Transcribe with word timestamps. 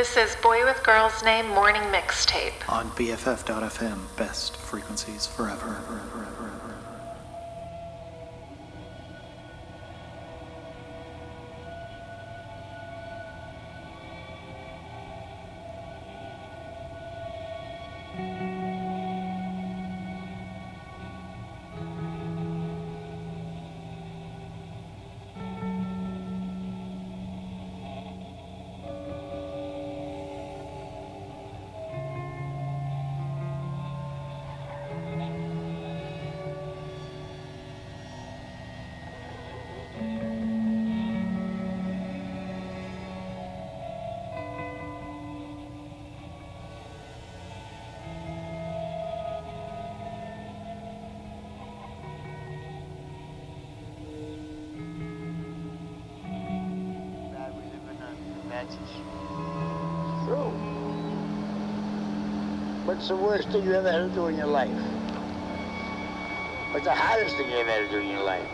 This 0.00 0.16
is 0.16 0.34
Boy 0.36 0.64
with 0.64 0.82
Girl's 0.82 1.22
Name 1.22 1.46
Morning 1.48 1.82
Mixtape. 1.92 2.66
On 2.70 2.88
BFF.FM, 2.92 3.98
best 4.16 4.56
frequencies 4.56 5.26
forever. 5.26 5.76
bad 5.76 6.39
What's 63.00 63.08
the 63.08 63.16
worst 63.16 63.48
thing 63.48 63.64
you 63.64 63.72
ever 63.72 63.90
had 63.90 64.10
to 64.10 64.14
do 64.14 64.26
in 64.26 64.36
your 64.36 64.46
life? 64.46 64.68
What's 66.70 66.84
the 66.84 66.94
hardest 66.94 67.34
thing 67.34 67.48
you 67.48 67.56
ever 67.56 67.70
had 67.70 67.78
to 67.78 67.88
do 67.88 67.96
in 67.96 68.08
your 68.08 68.22
life? 68.22 68.46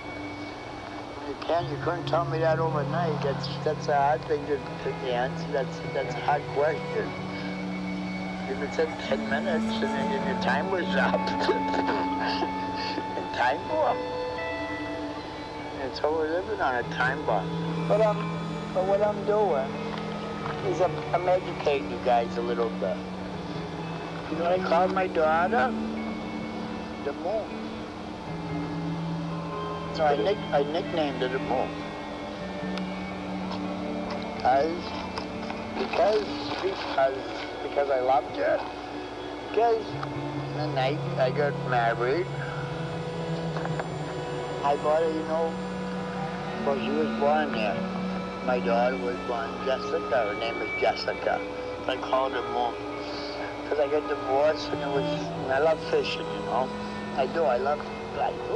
You 1.28 1.34
can't. 1.40 1.68
You 1.68 1.76
couldn't 1.78 2.06
tell 2.06 2.24
me 2.24 2.38
that 2.38 2.60
overnight. 2.60 3.20
That's 3.24 3.48
that's 3.64 3.88
a 3.88 3.96
hard 3.96 4.24
thing 4.26 4.46
to, 4.46 4.56
to 4.56 4.90
answer. 5.12 5.50
That's 5.50 5.80
that's 5.92 6.14
a 6.14 6.20
hard 6.20 6.44
question. 6.54 7.10
If 8.48 8.62
it 8.62 8.72
said 8.72 8.88
ten 9.08 9.28
minutes 9.28 9.82
and 9.82 9.82
then 9.82 10.28
your 10.28 10.40
time 10.40 10.70
was 10.70 10.86
up, 10.94 11.18
and 13.18 13.34
time 13.34 13.58
bomb. 13.66 13.96
And 15.82 15.92
so 15.92 16.12
we're 16.12 16.30
living 16.30 16.60
on 16.60 16.84
a 16.84 16.84
time 16.94 17.26
bomb. 17.26 17.88
But 17.88 18.00
um, 18.00 18.38
but 18.74 18.86
what 18.86 19.02
I'm 19.02 19.26
doing 19.26 19.68
is 20.70 20.80
I'm, 20.80 20.96
I'm 21.12 21.28
educating 21.28 21.90
you 21.90 21.98
guys 22.04 22.36
a 22.36 22.42
little 22.42 22.70
bit. 22.78 22.96
You 24.28 24.36
know 24.38 24.44
what 24.44 24.52
I 24.52 24.58
called 24.58 24.92
my 24.92 25.06
daughter? 25.06 25.72
The 27.04 27.12
moon. 27.12 27.46
So 29.94 30.04
I, 30.04 30.16
nick, 30.16 30.36
I 30.52 30.64
nicknamed 30.64 31.22
her 31.22 31.28
the 31.28 31.38
moon. 31.38 31.70
Because, 34.42 34.82
because, 35.78 36.26
because, 36.60 37.22
because 37.62 37.88
I 37.88 38.00
loved 38.00 38.36
her. 38.36 38.58
Because 39.50 39.84
the 40.56 40.66
night 40.74 40.98
I 41.20 41.30
got 41.30 41.54
married, 41.70 42.26
I 44.64 44.76
bought 44.82 45.02
her, 45.02 45.12
you 45.12 45.22
know, 45.30 45.54
well, 46.66 46.76
she 46.84 46.90
was 46.90 47.08
born 47.20 47.52
there. 47.52 47.76
My 48.44 48.58
daughter 48.58 48.96
was 48.96 49.16
born 49.28 49.48
Jessica. 49.64 50.10
Her 50.10 50.34
name 50.34 50.56
is 50.56 50.80
Jessica. 50.80 51.40
I 51.86 51.96
called 51.96 52.32
her 52.32 52.42
Moon. 52.52 52.95
Because 53.66 53.82
I 53.82 53.88
got 53.90 54.06
divorced 54.08 54.70
and 54.70 54.80
it 54.80 54.86
was, 54.86 55.02
and 55.42 55.50
I 55.50 55.58
love 55.58 55.82
fishing, 55.90 56.22
you 56.22 56.38
know. 56.46 56.70
I 57.16 57.26
do, 57.26 57.42
I 57.42 57.56
love, 57.56 57.80
I 58.14 58.30
do. 58.30 58.54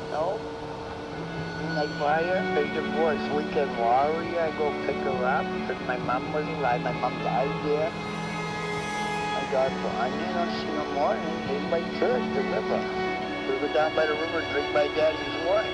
You 0.00 0.10
know? 0.16 0.40
I 1.76 1.86
buy 2.00 2.22
her 2.24 2.40
a 2.40 2.64
divorce 2.72 3.20
weekend 3.36 3.68
warrior. 3.76 4.40
I 4.40 4.50
go 4.56 4.72
pick 4.86 4.96
her 4.96 5.24
up 5.28 5.44
because 5.60 5.76
my 5.86 5.98
mom 6.08 6.32
was 6.32 6.48
alive. 6.56 6.80
My 6.80 6.92
mom 6.92 7.12
died 7.20 7.52
there. 7.68 7.92
I 7.92 8.00
My 9.36 9.52
daughter 9.52 9.76
born, 9.84 10.08
you 10.16 10.30
know, 10.32 10.48
see 10.56 10.94
more. 10.96 11.12
And 11.12 11.44
came 11.44 11.68
by 11.68 11.84
church, 12.00 12.24
the 12.32 12.40
river. 12.48 12.80
We 13.44 13.60
go 13.60 13.68
down 13.74 13.94
by 13.94 14.06
the 14.06 14.14
river, 14.14 14.40
drink 14.52 14.72
my 14.72 14.88
daddy's 14.96 15.36
wine. 15.44 15.68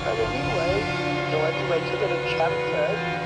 But 0.00 0.16
anyway, 0.16 0.80
so 1.28 1.36
anyway, 1.44 1.76
I 1.76 1.90
took 1.92 2.00
it 2.00 2.08
to 2.08 2.18
Chapter, 2.32 3.17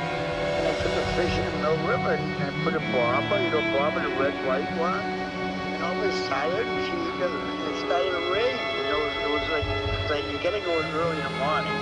and 1.12 1.20
I 1.20 1.28
took 1.28 1.28
a 1.28 1.28
fish 1.28 1.38
in 1.38 1.62
the 1.62 1.70
River, 1.88 2.14
and 2.14 2.42
I 2.42 2.64
put 2.64 2.74
a 2.74 2.80
barber, 2.92 3.42
you 3.42 3.50
know, 3.50 3.60
barber, 3.76 4.00
the 4.00 4.08
red, 4.16 4.34
white 4.46 4.70
one, 4.78 5.00
and 5.00 5.82
all 5.84 5.92
of 5.92 6.04
a 6.04 6.12
sudden, 6.12 6.66
she, 6.84 6.92
it 6.92 7.76
started 7.84 8.10
to 8.10 8.32
rain, 8.32 8.56
you 8.56 8.84
know, 8.88 9.00
it 9.00 9.30
was 9.32 9.48
like, 9.50 9.66
it's 9.66 10.10
like 10.10 10.24
you 10.32 10.38
gotta 10.42 10.60
go 10.60 10.72
early 10.72 11.16
in 11.16 11.24
the 11.24 11.30
morning. 11.38 11.76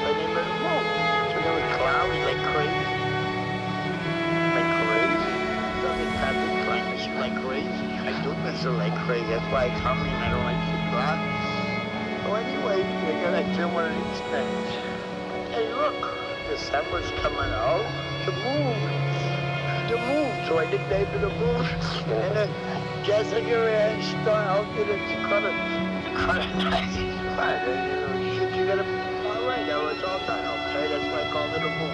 So 0.00 0.08
I 0.08 0.12
named 0.16 0.36
it 0.36 0.48
a. 0.62 0.84
So 1.32 1.36
was 1.42 1.68
clouds 1.76 2.16
like 2.24 2.42
crazy. 2.52 2.86
Like 4.52 4.70
crazy. 4.82 5.32
Like 7.18 7.36
crazy. 7.44 7.88
I 8.02 8.22
do 8.22 8.34
miss 8.42 8.62
her 8.62 8.70
like 8.70 8.96
crazy. 9.04 9.26
That's 9.28 9.52
why 9.52 9.66
I 9.66 9.80
come 9.80 10.00
in, 10.00 10.16
I 10.16 10.30
don't 10.30 10.44
like 10.44 10.58
to 10.58 10.76
drive. 10.90 11.20
So 12.24 12.34
anyway, 12.34 12.82
we're 13.04 13.22
gonna 13.22 13.44
do 13.56 13.68
things. 14.30 14.68
Hey, 14.72 14.80
look, 14.80 14.91
December's 16.52 17.10
coming 17.12 17.38
out. 17.38 17.80
The 18.26 18.32
moon. 18.32 18.76
The 19.88 19.96
moon. 19.96 20.28
So 20.46 20.58
I 20.58 20.68
nicknamed 20.70 21.08
the 21.24 21.30
moon. 21.40 21.64
And 21.64 22.36
then 22.36 22.50
Jessica 23.02 23.72
and 23.72 24.04
Stone 24.04 24.28
out 24.28 24.68
there, 24.76 25.00
she 25.08 25.16
caught 25.24 25.44
it. 25.44 25.56
Caught 26.14 26.44
it 26.44 26.52
nice. 26.60 26.96
And, 27.40 27.72
you 27.88 27.96
know, 27.96 28.12
she 28.20 28.38
said, 28.38 28.52
you 28.54 28.66
gotta, 28.66 28.84
all 28.84 29.48
right, 29.48 29.64
now 29.66 29.88
it's 29.88 30.04
all 30.04 30.18
done, 30.26 30.44
okay? 30.68 30.92
That's 30.92 31.08
why 31.08 31.22
I 31.22 31.32
called 31.32 31.52
it 31.56 31.62
a 31.64 31.70
moon. 31.80 31.91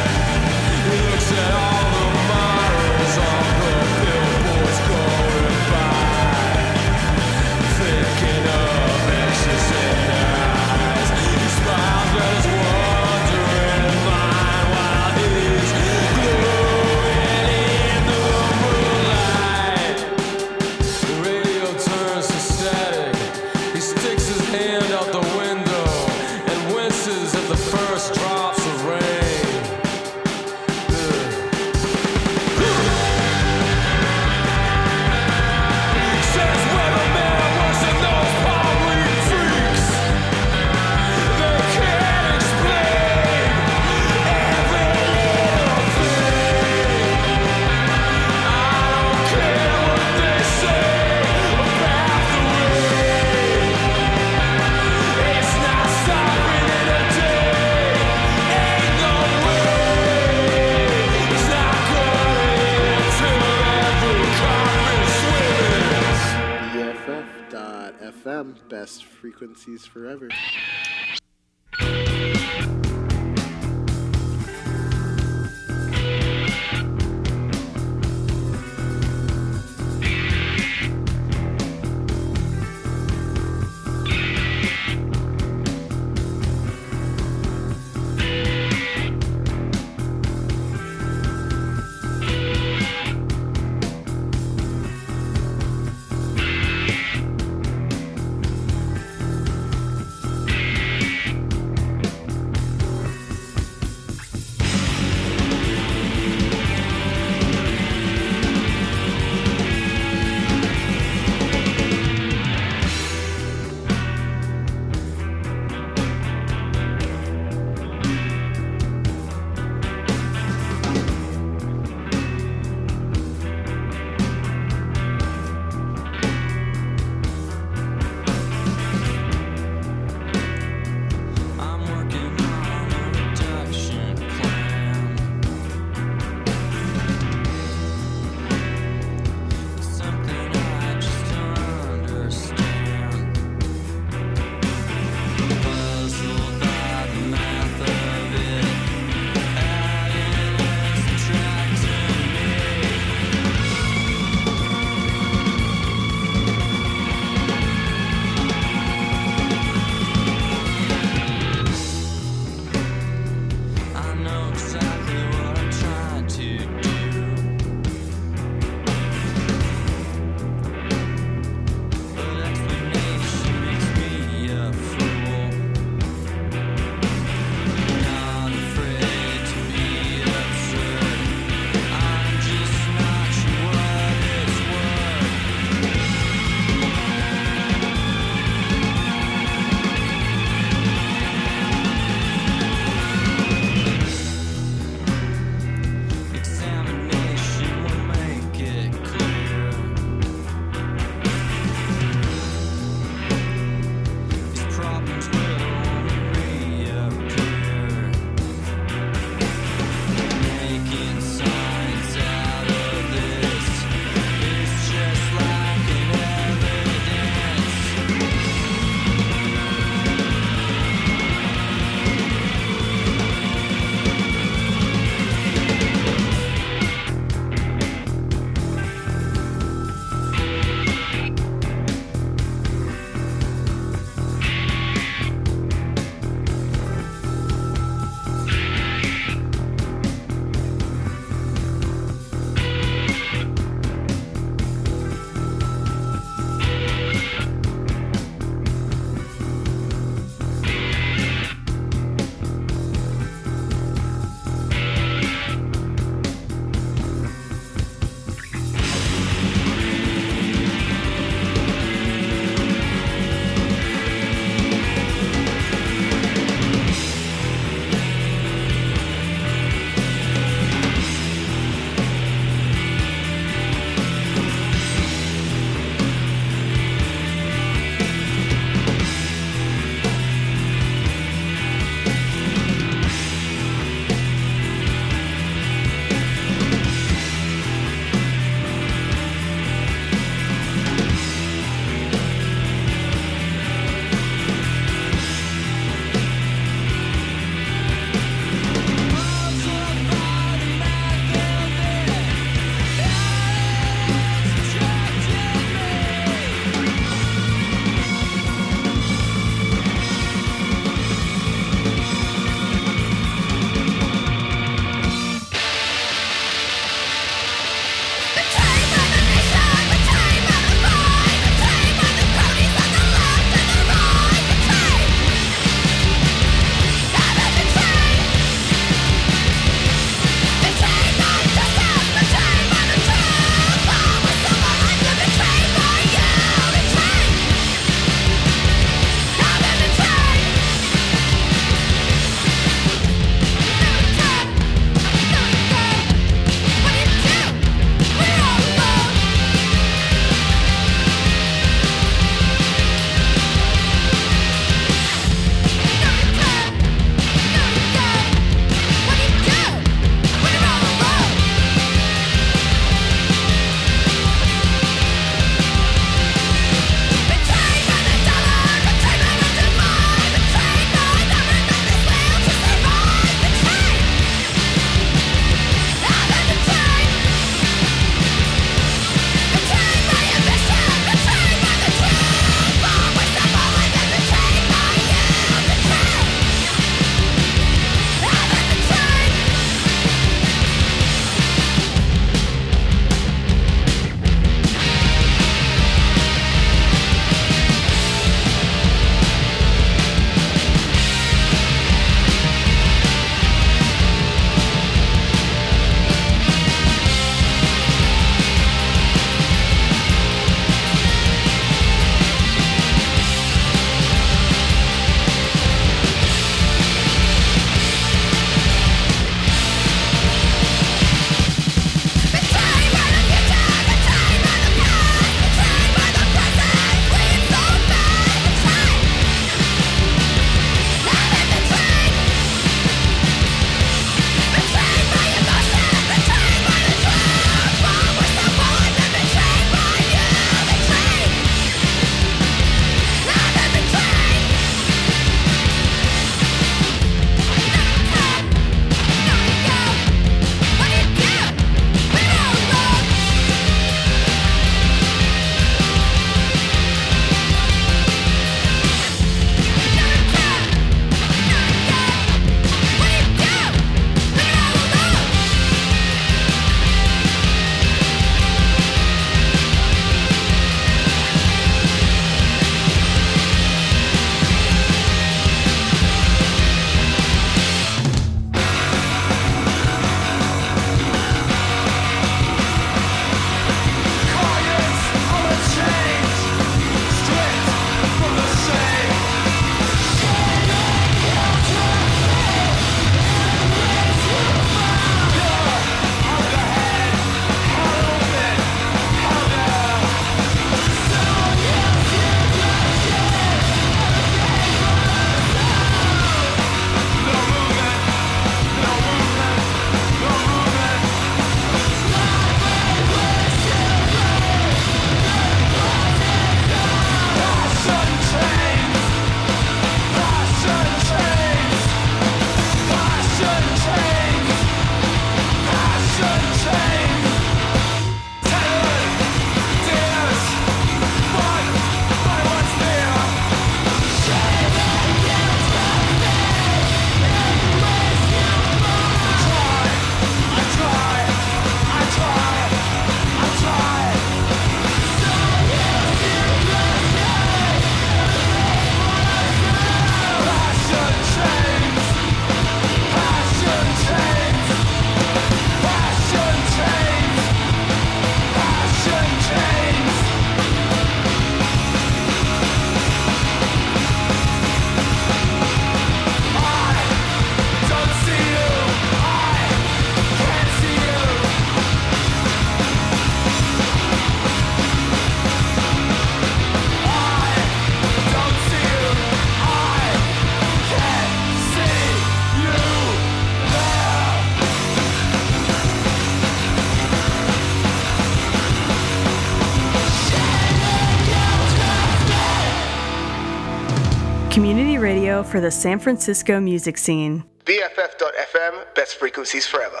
Radio 595.34 595.50
for 595.50 595.60
the 595.60 595.70
San 595.70 595.98
Francisco 595.98 596.60
music 596.60 596.96
scene. 596.96 597.42
BFF.FM, 597.64 598.94
best 598.94 599.16
frequencies 599.16 599.66
forever. 599.66 600.00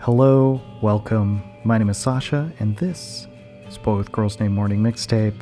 Hello, 0.00 0.60
welcome. 0.82 1.42
My 1.64 1.78
name 1.78 1.88
is 1.88 1.96
Sasha, 1.96 2.52
and 2.58 2.76
this 2.78 3.28
is 3.68 3.78
Boy 3.78 3.96
with 3.96 4.10
Girls 4.10 4.40
Name 4.40 4.52
Morning 4.52 4.80
Mixtape. 4.80 5.40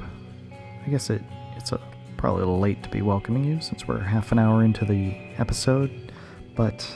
I 0.52 0.90
guess 0.90 1.08
it 1.08 1.22
it's 1.56 1.72
a, 1.72 1.80
probably 2.18 2.42
a 2.42 2.44
little 2.44 2.60
late 2.60 2.82
to 2.82 2.90
be 2.90 3.00
welcoming 3.00 3.42
you 3.42 3.58
since 3.62 3.88
we're 3.88 4.00
half 4.00 4.32
an 4.32 4.38
hour 4.38 4.62
into 4.64 4.84
the 4.84 5.16
episode, 5.38 6.12
but 6.54 6.86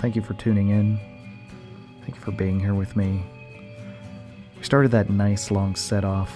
thank 0.00 0.16
you 0.16 0.22
for 0.22 0.34
tuning 0.34 0.70
in. 0.70 0.98
Thank 2.00 2.16
you 2.16 2.20
for 2.20 2.32
being 2.32 2.58
here 2.58 2.74
with 2.74 2.96
me. 2.96 3.24
We 4.56 4.64
started 4.64 4.90
that 4.90 5.10
nice 5.10 5.52
long 5.52 5.76
set 5.76 6.04
off 6.04 6.32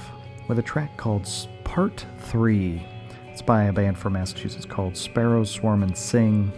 with 0.46 0.60
a 0.60 0.62
track 0.62 0.96
called 0.96 1.28
Part 1.64 2.06
3. 2.20 2.91
It's 3.32 3.40
by 3.40 3.64
a 3.64 3.72
band 3.72 3.96
from 3.96 4.12
Massachusetts 4.12 4.66
called 4.66 4.94
Sparrows 4.94 5.50
Swarm 5.50 5.82
and 5.82 5.96
Sing. 5.96 6.52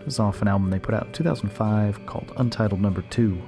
It 0.00 0.04
was 0.04 0.18
off 0.18 0.42
an 0.42 0.48
album 0.48 0.68
they 0.68 0.80
put 0.80 0.92
out 0.92 1.06
in 1.06 1.12
2005 1.12 2.06
called 2.06 2.32
Untitled 2.36 2.80
Number 2.80 3.02
2. 3.02 3.40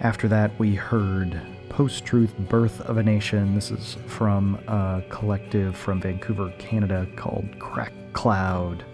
After 0.00 0.26
that, 0.26 0.50
we 0.58 0.74
heard 0.74 1.40
Post 1.68 2.04
Truth 2.04 2.36
Birth 2.48 2.80
of 2.80 2.96
a 2.96 3.02
Nation. 3.04 3.54
This 3.54 3.70
is 3.70 3.96
from 4.06 4.56
a 4.66 5.04
collective 5.08 5.76
from 5.76 6.00
Vancouver, 6.00 6.52
Canada 6.58 7.06
called 7.14 7.46
Crack 7.60 7.92
Cloud. 8.12 8.84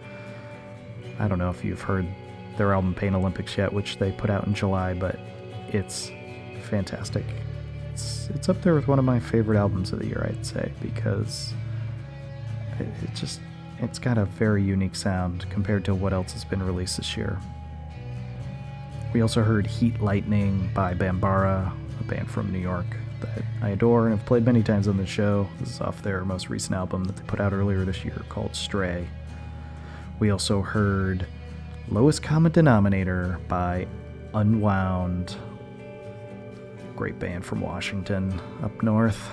I 1.18 1.26
don't 1.26 1.38
know 1.38 1.48
if 1.48 1.64
you've 1.64 1.80
heard 1.80 2.06
their 2.58 2.74
album 2.74 2.94
Pain 2.94 3.14
Olympics 3.14 3.56
yet, 3.56 3.72
which 3.72 3.96
they 3.96 4.12
put 4.12 4.28
out 4.28 4.46
in 4.46 4.52
July, 4.52 4.92
but 4.92 5.18
it's 5.68 6.10
fantastic. 6.64 7.24
It's, 7.94 8.28
it's 8.34 8.50
up 8.50 8.60
there 8.60 8.74
with 8.74 8.88
one 8.88 8.98
of 8.98 9.06
my 9.06 9.20
favorite 9.20 9.56
albums 9.56 9.90
of 9.94 10.00
the 10.00 10.06
year, 10.06 10.28
I'd 10.28 10.44
say, 10.44 10.70
because 10.82 11.54
it, 12.80 13.14
just 13.14 13.40
it's 13.78 13.98
got 13.98 14.18
a 14.18 14.24
very 14.24 14.62
unique 14.62 14.94
sound 14.94 15.46
compared 15.50 15.84
to 15.86 15.94
what 15.94 16.12
else 16.12 16.32
has 16.32 16.44
been 16.44 16.62
released 16.62 16.96
this 16.96 17.16
year. 17.16 17.38
We 19.12 19.20
also 19.20 19.42
heard 19.42 19.66
Heat 19.66 20.00
Lightning 20.00 20.70
by 20.74 20.94
Bambara, 20.94 21.72
a 22.00 22.04
band 22.04 22.30
from 22.30 22.52
New 22.52 22.58
York 22.58 22.86
that 23.20 23.44
I 23.62 23.70
adore 23.70 24.08
and 24.08 24.18
have 24.18 24.26
played 24.26 24.44
many 24.44 24.62
times 24.62 24.88
on 24.88 24.96
the 24.96 25.06
show. 25.06 25.48
This 25.60 25.70
is 25.70 25.80
off 25.80 26.02
their 26.02 26.24
most 26.24 26.48
recent 26.48 26.74
album 26.74 27.04
that 27.04 27.16
they 27.16 27.22
put 27.22 27.40
out 27.40 27.52
earlier 27.52 27.84
this 27.84 28.04
year 28.04 28.22
called 28.28 28.54
Stray. 28.54 29.06
We 30.18 30.30
also 30.30 30.62
heard 30.62 31.26
Lowest 31.88 32.22
Common 32.22 32.52
Denominator 32.52 33.38
by 33.48 33.86
Unwound. 34.32 35.36
Great 36.96 37.18
band 37.18 37.44
from 37.44 37.60
Washington 37.60 38.40
up 38.62 38.82
north. 38.82 39.30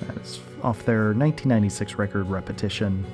That 0.00 0.16
is 0.18 0.40
off 0.62 0.84
their 0.84 1.12
1996 1.14 1.94
record 1.94 2.28
Repetition. 2.28 3.04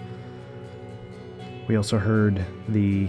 We 1.69 1.77
also 1.77 1.99
heard 1.99 2.45
the 2.69 3.09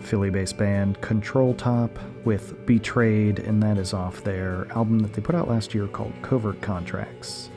Philly 0.00 0.30
based 0.30 0.56
band 0.56 1.00
Control 1.00 1.54
Top 1.54 1.98
with 2.24 2.64
Betrayed, 2.66 3.40
and 3.40 3.62
that 3.62 3.78
is 3.78 3.92
off 3.92 4.22
their 4.22 4.70
album 4.72 5.00
that 5.00 5.12
they 5.12 5.20
put 5.20 5.34
out 5.34 5.48
last 5.48 5.74
year 5.74 5.86
called 5.86 6.12
Covert 6.22 6.60
Contracts. 6.60 7.50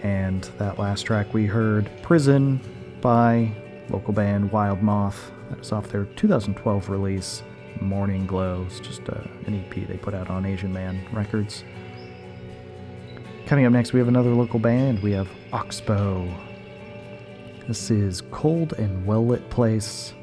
And 0.00 0.44
that 0.58 0.78
last 0.78 1.02
track 1.02 1.32
we 1.32 1.46
heard 1.46 1.90
Prison 2.02 2.60
by 3.00 3.50
local 3.88 4.12
band 4.12 4.50
Wild 4.52 4.82
Moth. 4.82 5.32
That 5.50 5.60
is 5.60 5.72
off 5.72 5.88
their 5.88 6.04
2012 6.04 6.88
release 6.88 7.42
Mourning 7.80 8.26
Glows, 8.26 8.80
just 8.80 9.08
uh, 9.08 9.20
an 9.46 9.54
EP 9.54 9.86
they 9.86 9.96
put 9.96 10.14
out 10.14 10.30
on 10.30 10.46
Asian 10.46 10.72
Man 10.72 11.00
Records. 11.12 11.64
Coming 13.46 13.66
up 13.66 13.72
next, 13.72 13.92
we 13.92 13.98
have 13.98 14.08
another 14.08 14.30
local 14.30 14.58
band. 14.58 15.02
We 15.02 15.12
have 15.12 15.28
Oxbow. 15.52 16.34
This 17.68 17.90
is 17.90 18.22
Cold 18.30 18.72
and 18.72 19.04
Well 19.04 19.26
Lit 19.26 19.50
Place 19.50 20.14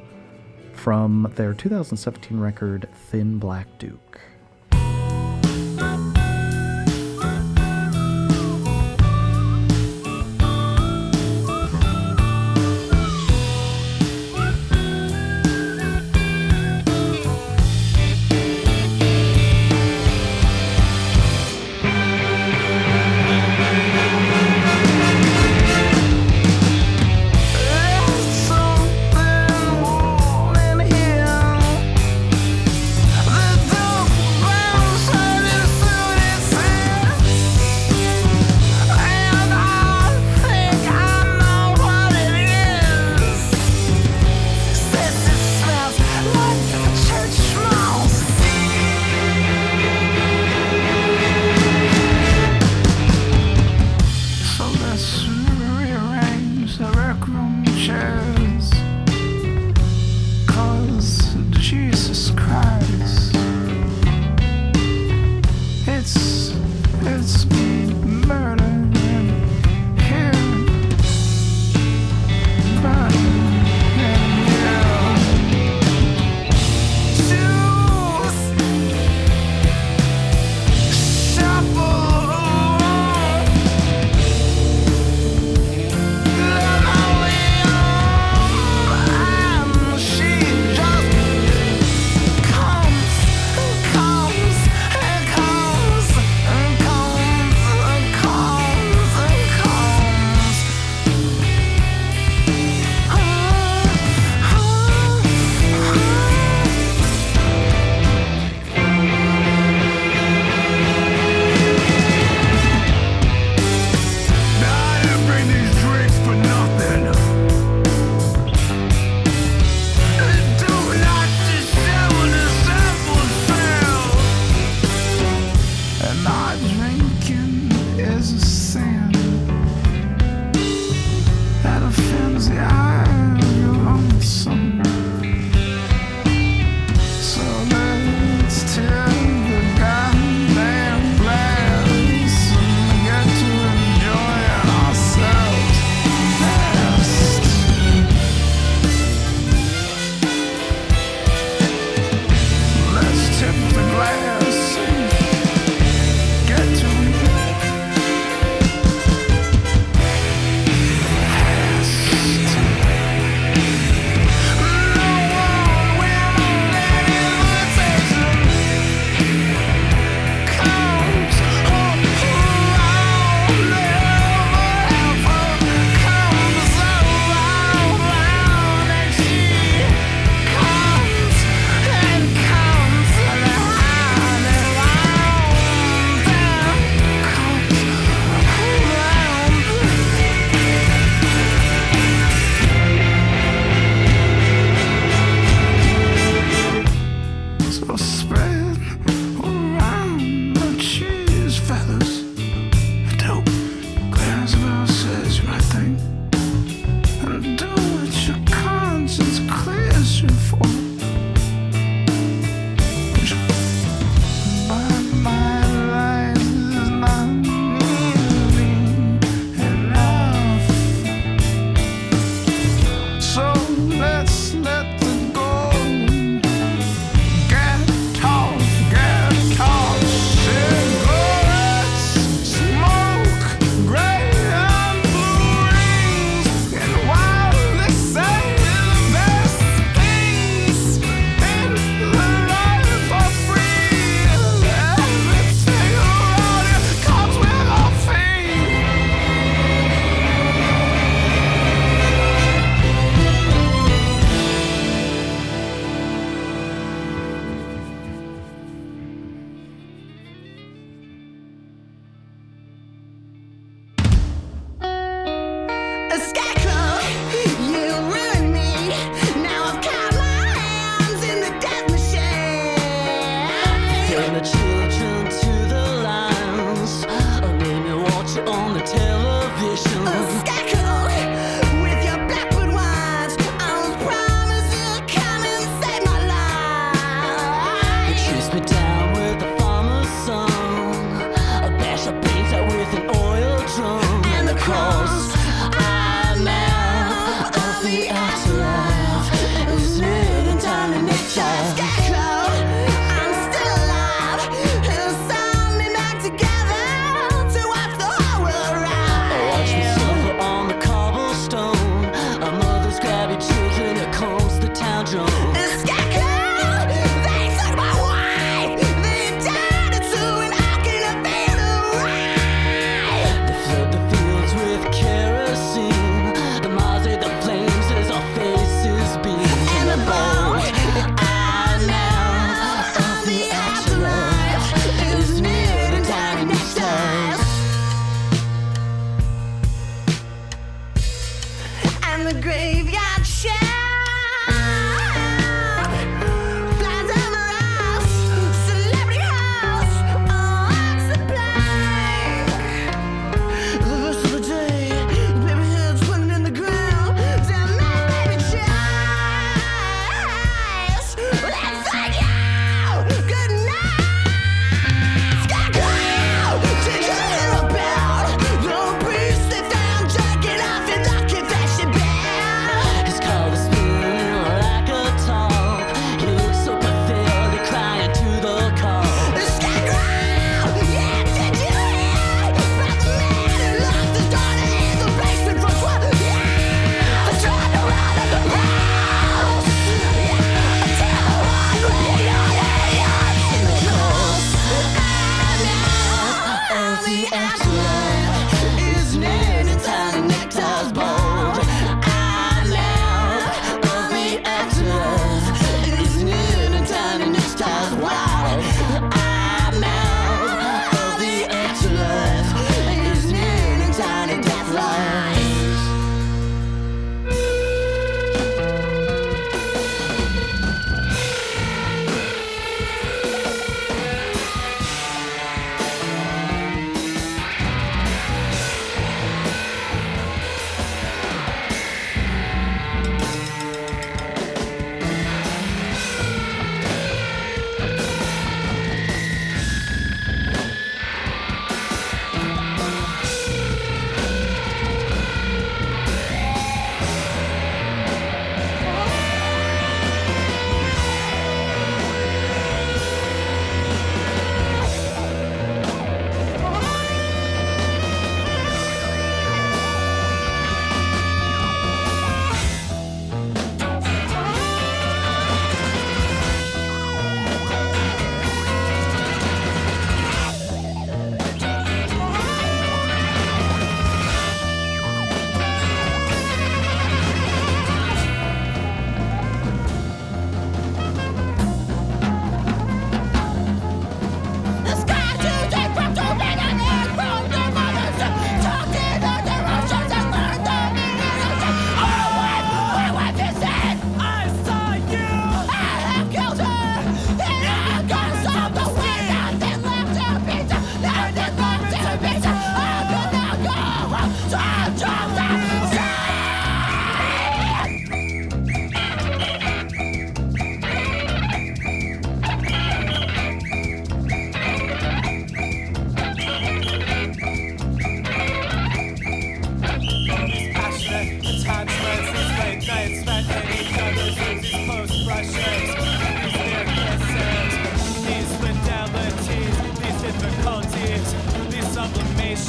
from 0.74 1.32
their 1.36 1.54
2017 1.54 2.40
record 2.40 2.90
Thin 3.12 3.38
Black 3.38 3.68
Duke. 3.78 4.20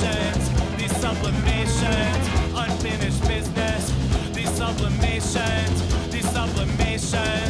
sublimations, 0.02 0.76
these 0.78 0.92
sublimations, 0.92 2.24
unfinished 2.56 3.22
business, 3.28 3.92
these 4.34 4.50
sublimations, 4.50 6.10
these 6.10 6.28
sublimations. 6.28 7.41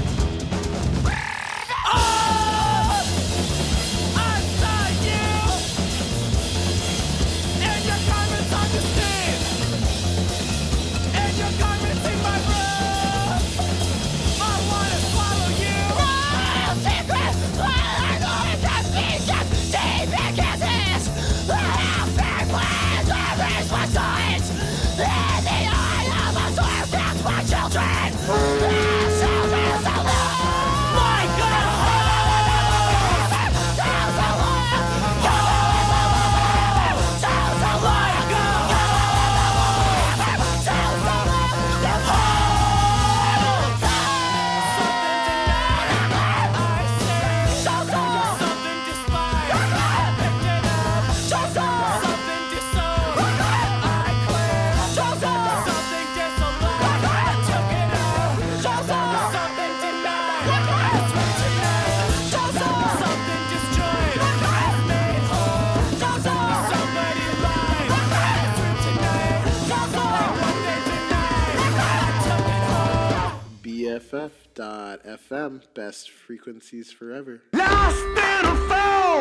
BFF.FM, 75.13 75.63
best 75.75 76.11
frequencies 76.11 76.91
forever. 76.91 77.43
Lost 77.53 77.99
in 77.99 78.17
a 78.17 78.57
fall. 78.69 79.21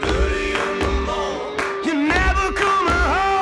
The 0.00 0.06
morning. 1.06 1.84
You 1.84 1.94
never 2.08 2.52
coming 2.52 2.92
home. 2.92 3.41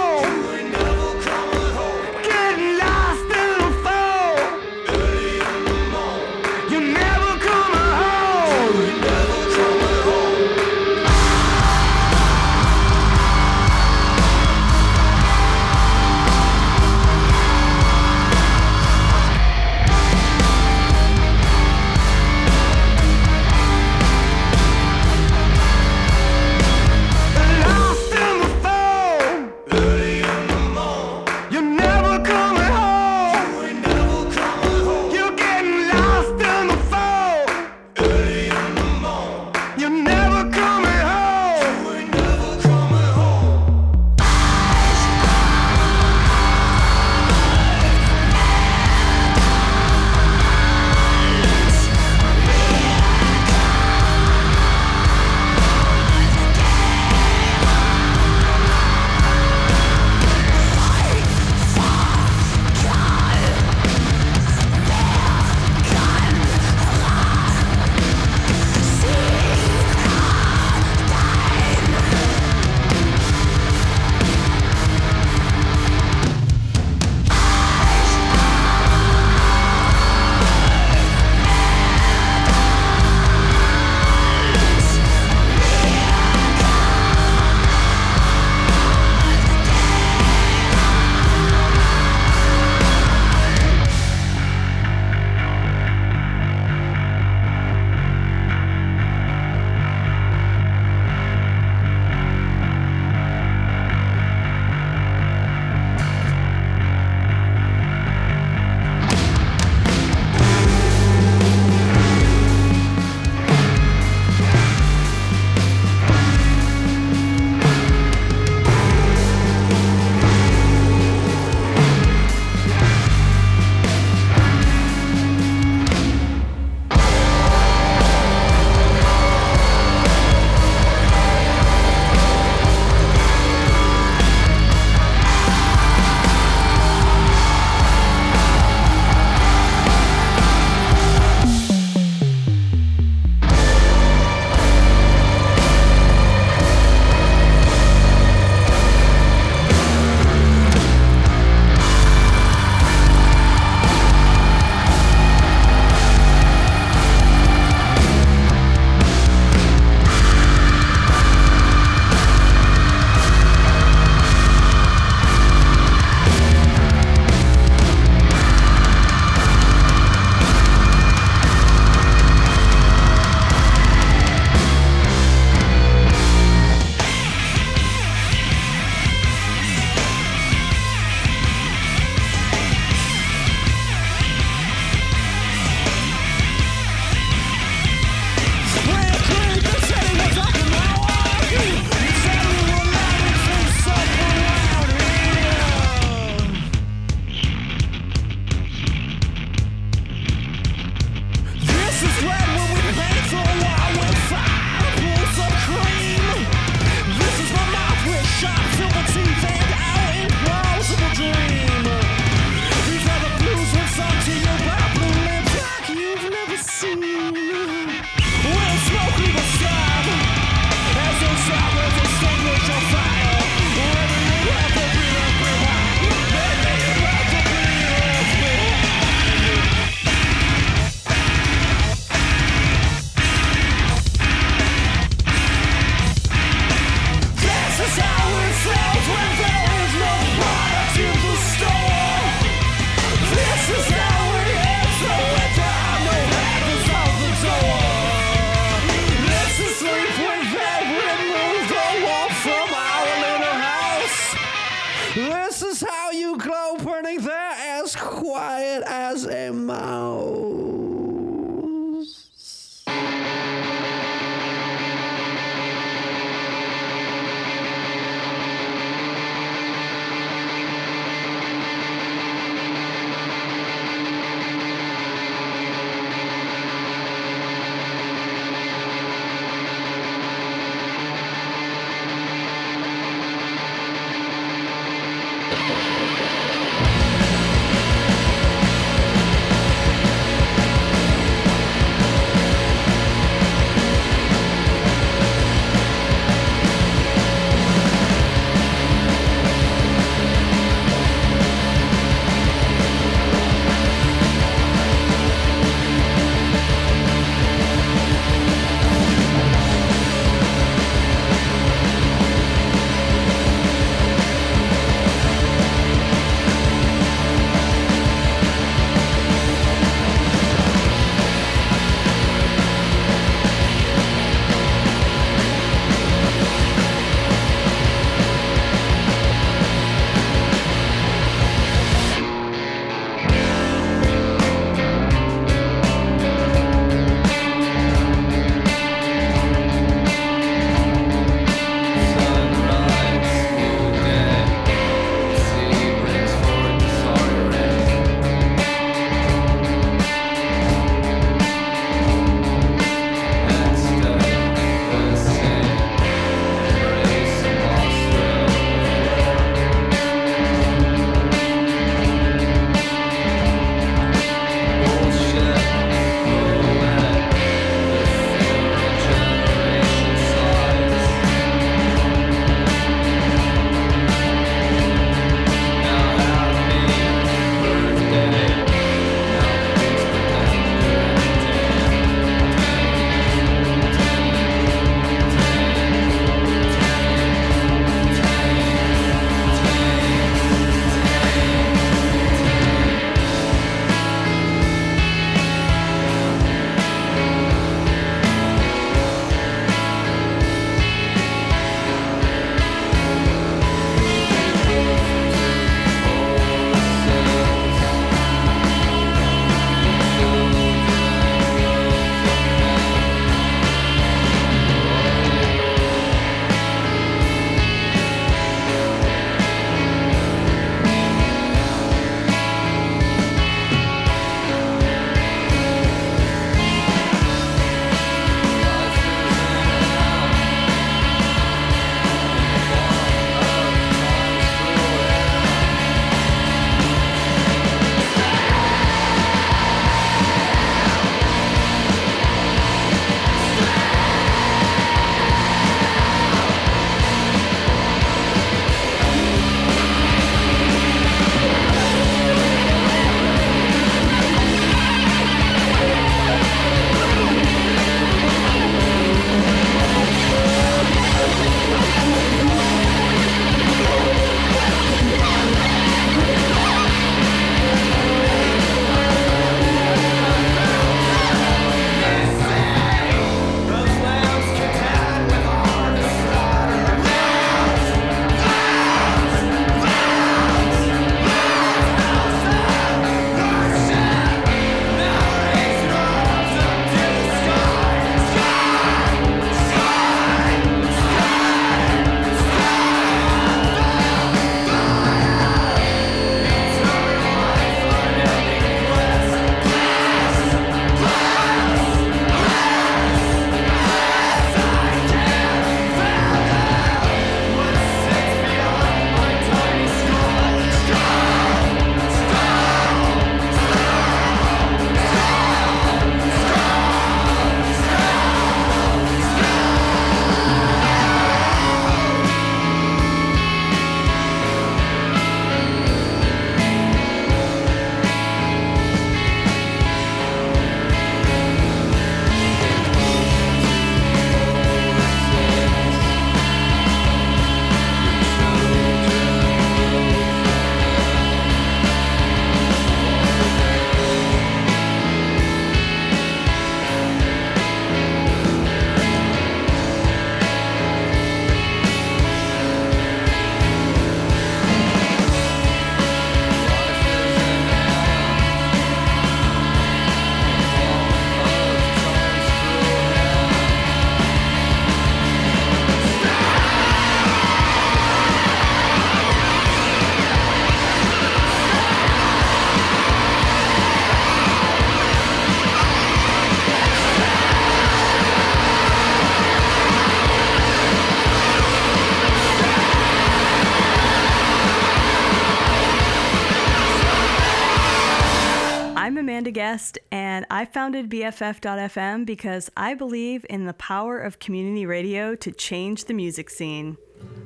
Guest, 589.60 589.98
and 590.10 590.46
I 590.48 590.64
founded 590.64 591.10
BFF.FM 591.10 592.24
because 592.24 592.70
I 592.78 592.94
believe 592.94 593.44
in 593.50 593.66
the 593.66 593.74
power 593.74 594.18
of 594.18 594.38
community 594.38 594.86
radio 594.86 595.34
to 595.34 595.52
change 595.52 596.06
the 596.06 596.14
music 596.14 596.48
scene. 596.48 596.96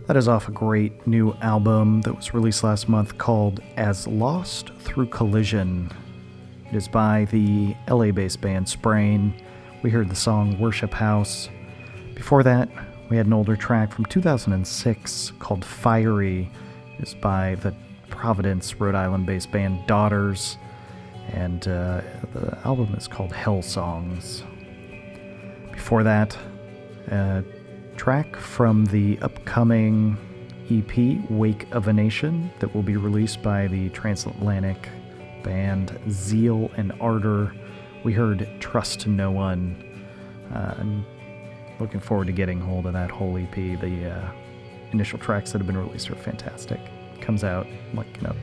That 0.06 0.16
is 0.16 0.28
off 0.28 0.46
a 0.46 0.52
great 0.52 1.08
new 1.08 1.32
album 1.42 2.02
that 2.02 2.14
was 2.14 2.32
released 2.32 2.62
last 2.62 2.88
month 2.88 3.18
called 3.18 3.58
As 3.76 4.06
Lost 4.06 4.70
Through 4.78 5.08
Collision. 5.08 5.90
It 6.70 6.76
is 6.76 6.86
by 6.86 7.24
the 7.32 7.74
LA 7.90 8.12
based 8.12 8.40
band 8.40 8.68
Sprain. 8.68 9.34
We 9.82 9.90
heard 9.90 10.08
the 10.08 10.14
song 10.14 10.56
Worship 10.60 10.94
House. 10.94 11.48
Before 12.14 12.44
that, 12.44 12.68
we 13.10 13.16
had 13.16 13.26
an 13.26 13.32
older 13.32 13.56
track 13.56 13.92
from 13.92 14.04
2006 14.04 15.32
called 15.40 15.64
Fiery. 15.64 16.48
It 16.96 17.08
is 17.08 17.14
by 17.14 17.56
the 17.56 17.74
Providence, 18.08 18.78
Rhode 18.78 18.94
Island 18.94 19.26
based 19.26 19.50
band 19.50 19.84
Daughters. 19.88 20.58
And 21.34 21.66
uh, 21.66 22.00
the 22.32 22.56
album 22.64 22.94
is 22.96 23.08
called 23.08 23.32
Hell 23.32 23.60
Songs. 23.60 24.44
Before 25.72 26.04
that, 26.04 26.38
a 27.08 27.42
track 27.96 28.36
from 28.36 28.86
the 28.86 29.18
upcoming 29.18 30.16
EP 30.70 31.28
Wake 31.28 31.66
of 31.72 31.88
a 31.88 31.92
Nation 31.92 32.52
that 32.60 32.72
will 32.72 32.84
be 32.84 32.96
released 32.96 33.42
by 33.42 33.66
the 33.66 33.90
transatlantic 33.90 34.88
band 35.42 35.98
Zeal 36.08 36.70
and 36.76 36.92
Ardor. 37.00 37.52
We 38.04 38.12
heard 38.12 38.48
Trust 38.60 39.08
No 39.08 39.32
One. 39.32 40.06
Uh, 40.54 40.74
I'm 40.78 41.04
looking 41.80 41.98
forward 41.98 42.28
to 42.28 42.32
getting 42.32 42.60
hold 42.60 42.86
of 42.86 42.92
that 42.92 43.10
whole 43.10 43.36
EP. 43.36 43.54
The 43.54 44.08
uh, 44.08 44.30
initial 44.92 45.18
tracks 45.18 45.50
that 45.50 45.58
have 45.58 45.66
been 45.66 45.76
released 45.76 46.08
are 46.10 46.14
fantastic. 46.14 46.78
Comes 47.20 47.42
out 47.42 47.66
like 47.92 48.06
in 48.18 48.26
a 48.26 48.36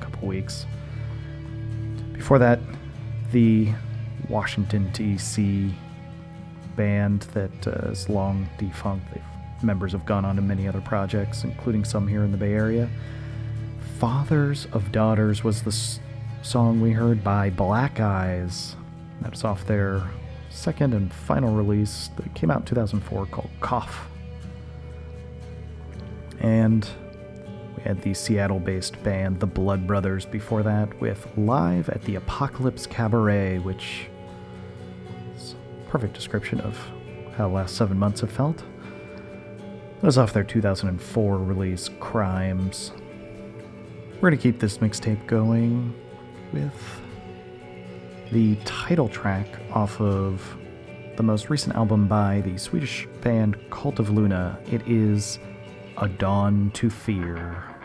couple 0.00 0.28
weeks. 0.28 0.66
Before 2.16 2.38
that, 2.38 2.58
the 3.32 3.72
Washington, 4.28 4.90
D.C. 4.92 5.72
band 6.76 7.22
that 7.34 7.66
uh, 7.66 7.90
is 7.90 8.08
long 8.08 8.48
defunct. 8.58 9.12
They've, 9.14 9.22
members 9.62 9.92
have 9.92 10.04
gone 10.04 10.24
on 10.24 10.36
to 10.36 10.42
many 10.42 10.66
other 10.68 10.80
projects, 10.80 11.44
including 11.44 11.84
some 11.84 12.06
here 12.06 12.24
in 12.24 12.32
the 12.32 12.38
Bay 12.38 12.52
Area. 12.52 12.88
Fathers 13.98 14.66
of 14.72 14.92
Daughters 14.92 15.42
was 15.44 15.62
the 15.62 15.70
s- 15.70 16.00
song 16.42 16.80
we 16.80 16.92
heard 16.92 17.22
by 17.24 17.50
Black 17.50 18.00
Eyes. 18.00 18.76
That's 19.22 19.44
off 19.44 19.66
their 19.66 20.02
second 20.50 20.94
and 20.94 21.12
final 21.12 21.54
release 21.54 22.10
that 22.16 22.34
came 22.34 22.50
out 22.50 22.60
in 22.60 22.66
2004 22.66 23.26
called 23.26 23.50
Cough. 23.60 24.08
And 26.40 26.86
we 27.76 27.82
had 27.82 28.00
the 28.02 28.14
Seattle 28.14 28.60
based 28.60 29.02
band 29.02 29.40
The 29.40 29.46
Blood 29.46 29.86
Brothers 29.86 30.24
before 30.24 30.62
that 30.62 31.00
with 31.00 31.26
Live 31.36 31.88
at 31.90 32.02
the 32.02 32.16
Apocalypse 32.16 32.86
Cabaret, 32.86 33.58
which 33.58 34.08
is 35.36 35.54
a 35.86 35.90
perfect 35.90 36.14
description 36.14 36.60
of 36.60 36.78
how 37.36 37.48
the 37.48 37.54
last 37.54 37.76
seven 37.76 37.98
months 37.98 38.20
have 38.22 38.32
felt. 38.32 38.58
That 38.58 40.02
was 40.02 40.18
off 40.18 40.32
their 40.32 40.44
2004 40.44 41.38
release 41.38 41.90
Crimes. 42.00 42.92
We're 44.14 44.30
going 44.30 44.38
to 44.38 44.42
keep 44.42 44.58
this 44.58 44.78
mixtape 44.78 45.26
going 45.26 45.94
with 46.52 47.00
the 48.32 48.56
title 48.64 49.08
track 49.08 49.46
off 49.72 50.00
of 50.00 50.56
the 51.16 51.22
most 51.22 51.50
recent 51.50 51.76
album 51.76 52.08
by 52.08 52.40
the 52.42 52.58
Swedish 52.58 53.06
band 53.22 53.56
Cult 53.70 53.98
of 53.98 54.10
Luna. 54.10 54.58
It 54.70 54.86
is 54.86 55.38
A 55.98 56.08
Dawn 56.08 56.70
to 56.74 56.90
Fear. 56.90 57.75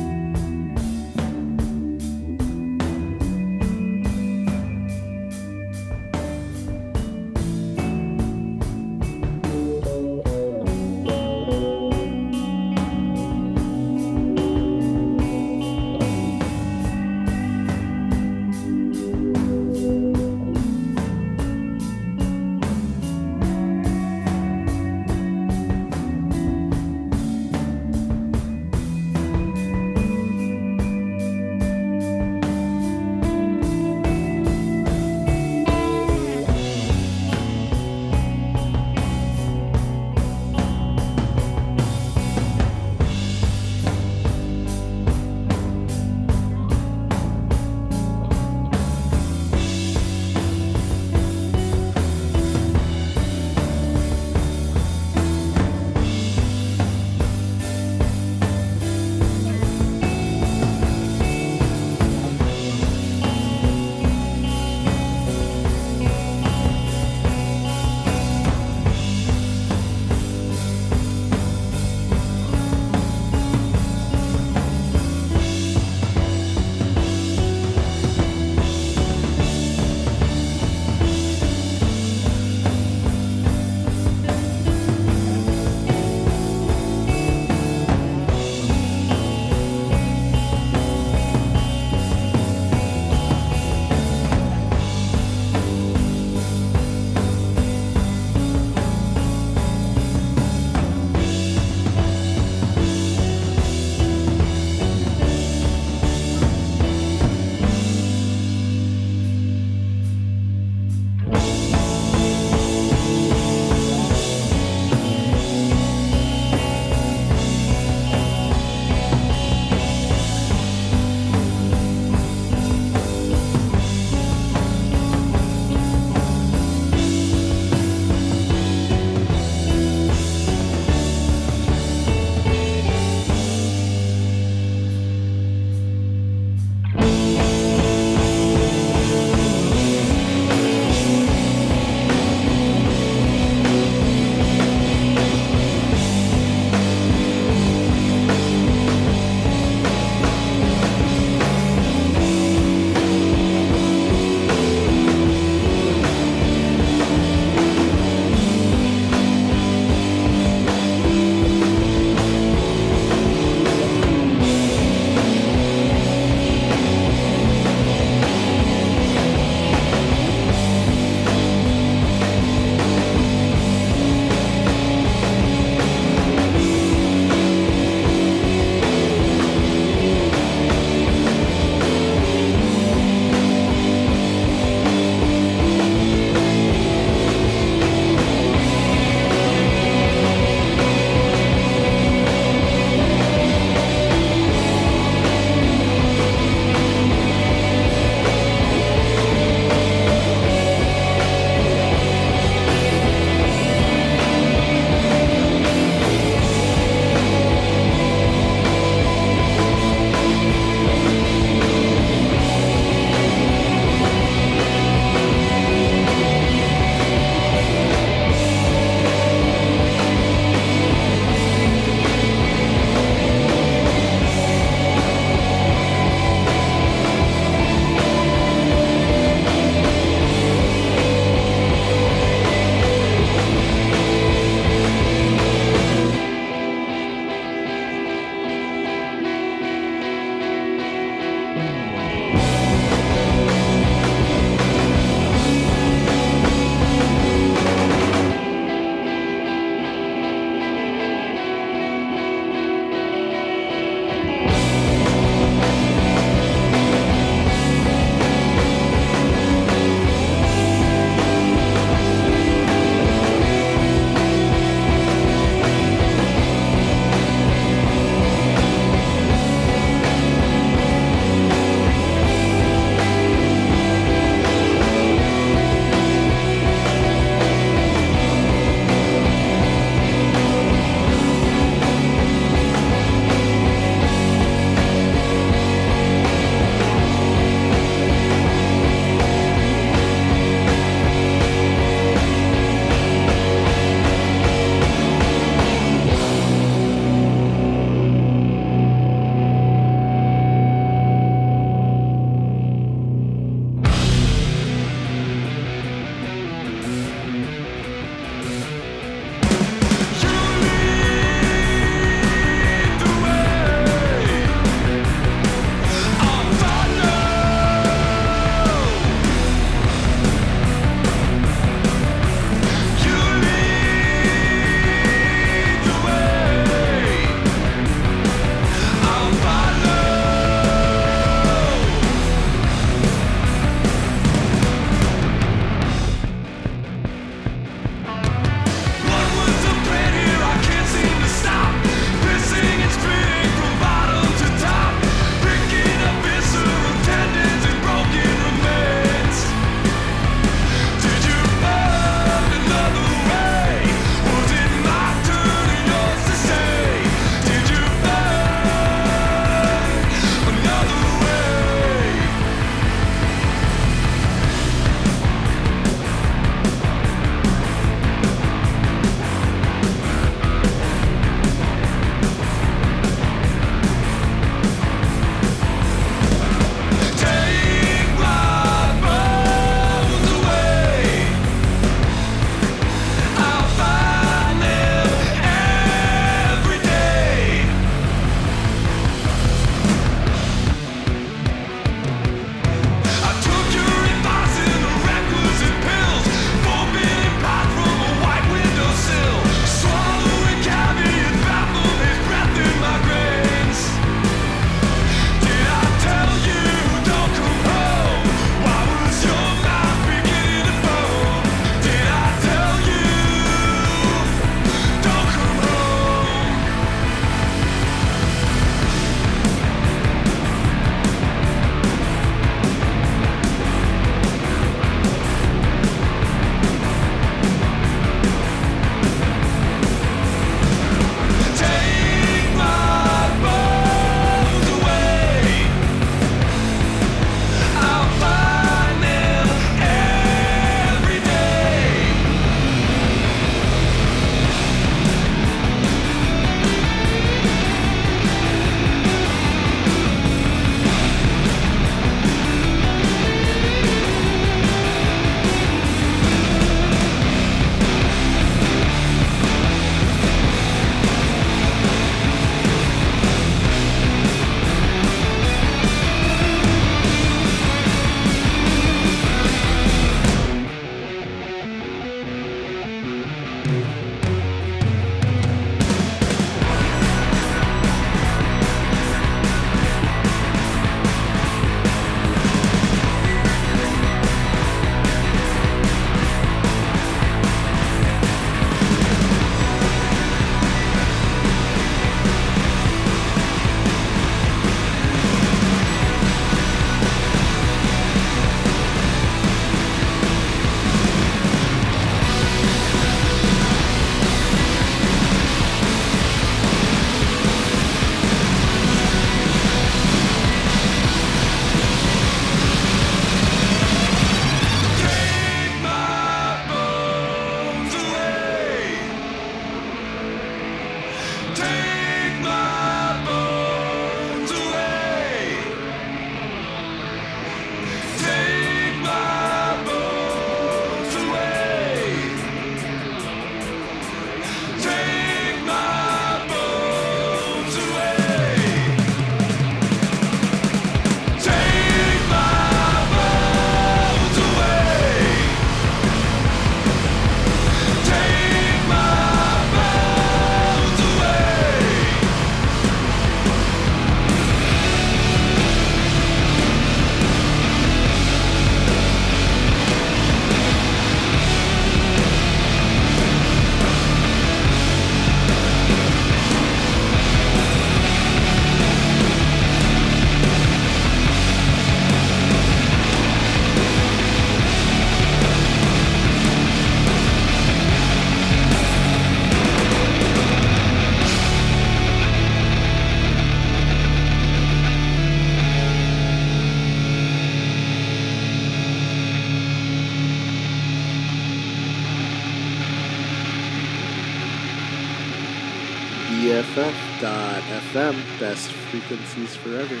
Frequencies 599.11 599.55
forever. 599.57 600.00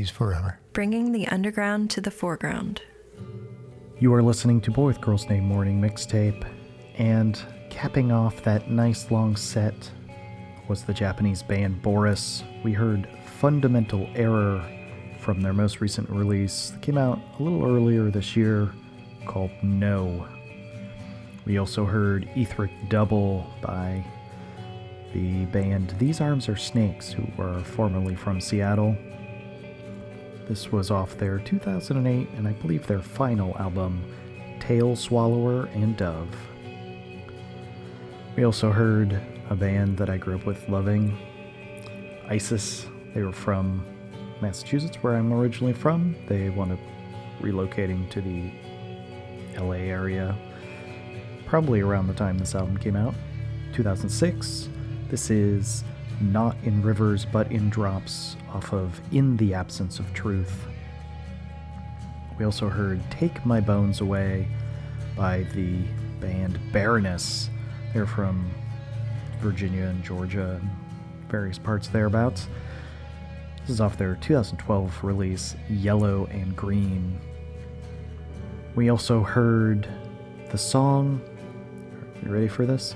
60s 0.00 0.10
forever. 0.10 0.58
Bringing 0.72 1.12
the 1.12 1.26
underground 1.28 1.90
to 1.90 2.00
the 2.00 2.10
foreground. 2.10 2.82
You 3.98 4.12
are 4.14 4.22
listening 4.22 4.60
to 4.62 4.70
Boy 4.70 4.86
with 4.86 5.00
Girls 5.00 5.28
Name 5.28 5.44
Morning 5.44 5.80
mixtape, 5.80 6.46
and 6.96 7.40
capping 7.68 8.10
off 8.10 8.42
that 8.44 8.70
nice 8.70 9.10
long 9.10 9.36
set 9.36 9.90
was 10.68 10.84
the 10.84 10.94
Japanese 10.94 11.42
band 11.42 11.82
Boris. 11.82 12.42
We 12.64 12.72
heard 12.72 13.08
Fundamental 13.38 14.08
Error 14.14 14.64
from 15.18 15.42
their 15.42 15.52
most 15.52 15.80
recent 15.80 16.08
release 16.08 16.70
that 16.70 16.80
came 16.82 16.96
out 16.96 17.18
a 17.38 17.42
little 17.42 17.64
earlier 17.64 18.10
this 18.10 18.36
year 18.36 18.70
called 19.26 19.50
No. 19.62 20.26
We 21.44 21.58
also 21.58 21.84
heard 21.84 22.28
Etheric 22.36 22.70
Double 22.88 23.46
by 23.60 24.04
the 25.12 25.44
band 25.46 25.94
These 25.98 26.20
Arms 26.20 26.48
Are 26.48 26.56
Snakes, 26.56 27.12
who 27.12 27.26
were 27.36 27.60
formerly 27.60 28.14
from 28.14 28.40
Seattle. 28.40 28.96
This 30.50 30.72
was 30.72 30.90
off 30.90 31.16
their 31.16 31.38
2008 31.38 32.28
and 32.30 32.48
I 32.48 32.50
believe 32.54 32.84
their 32.88 32.98
final 32.98 33.56
album, 33.56 34.02
Tail 34.58 34.96
Swallower 34.96 35.66
and 35.66 35.96
Dove. 35.96 36.36
We 38.34 38.42
also 38.42 38.72
heard 38.72 39.22
a 39.48 39.54
band 39.54 39.96
that 39.98 40.10
I 40.10 40.16
grew 40.16 40.34
up 40.34 40.46
with 40.46 40.68
loving, 40.68 41.16
Isis. 42.28 42.88
They 43.14 43.22
were 43.22 43.30
from 43.30 43.86
Massachusetts, 44.40 44.96
where 44.96 45.14
I'm 45.14 45.32
originally 45.32 45.72
from. 45.72 46.16
They 46.26 46.50
wound 46.50 46.72
up 46.72 46.80
relocating 47.40 48.10
to 48.10 48.20
the 48.20 48.50
LA 49.56 49.84
area 49.86 50.36
probably 51.46 51.80
around 51.80 52.08
the 52.08 52.14
time 52.14 52.38
this 52.38 52.56
album 52.56 52.76
came 52.76 52.96
out, 52.96 53.14
2006. 53.72 54.68
This 55.10 55.30
is 55.30 55.84
Not 56.20 56.56
in 56.64 56.82
Rivers 56.82 57.24
But 57.24 57.52
in 57.52 57.70
Drops 57.70 58.34
off 58.52 58.72
of 58.72 59.00
In 59.12 59.36
the 59.36 59.54
Absence 59.54 59.98
of 59.98 60.12
Truth. 60.12 60.66
We 62.38 62.44
also 62.44 62.68
heard 62.68 63.00
Take 63.10 63.44
My 63.44 63.60
Bones 63.60 64.00
Away 64.00 64.48
by 65.16 65.44
the 65.54 65.78
band 66.20 66.58
Baroness. 66.72 67.50
They're 67.92 68.06
from 68.06 68.50
Virginia 69.40 69.84
and 69.84 70.02
Georgia 70.02 70.58
and 70.60 70.70
various 71.28 71.58
parts 71.58 71.88
thereabouts. 71.88 72.48
This 73.60 73.70
is 73.70 73.80
off 73.80 73.96
their 73.96 74.16
2012 74.16 75.04
release, 75.04 75.54
Yellow 75.68 76.26
and 76.30 76.56
Green. 76.56 77.18
We 78.74 78.88
also 78.88 79.22
heard 79.22 79.88
the 80.50 80.58
song. 80.58 81.20
You 82.22 82.32
ready 82.32 82.48
for 82.48 82.66
this? 82.66 82.94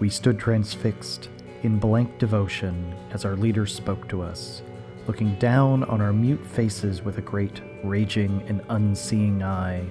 We 0.00 0.08
stood 0.08 0.38
transfixed 0.38 1.28
in 1.62 1.78
blank 1.78 2.18
devotion 2.18 2.94
as 3.12 3.24
our 3.24 3.36
leader 3.36 3.66
spoke 3.66 4.08
to 4.08 4.22
us, 4.22 4.62
looking 5.08 5.34
down 5.36 5.84
on 5.84 6.02
our 6.02 6.12
mute 6.12 6.46
faces 6.46 7.02
with 7.02 7.16
a 7.16 7.22
great 7.22 7.62
raging 7.82 8.42
and 8.46 8.60
unseeing 8.68 9.42
eye. 9.42 9.82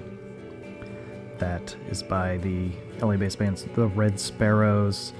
That 1.38 1.74
is 1.90 2.04
by 2.04 2.38
the 2.38 2.70
LA 3.00 3.16
based 3.16 3.38
band 3.38 3.56
The 3.74 3.88
Red 3.88 4.18
Sparowes 4.18 5.12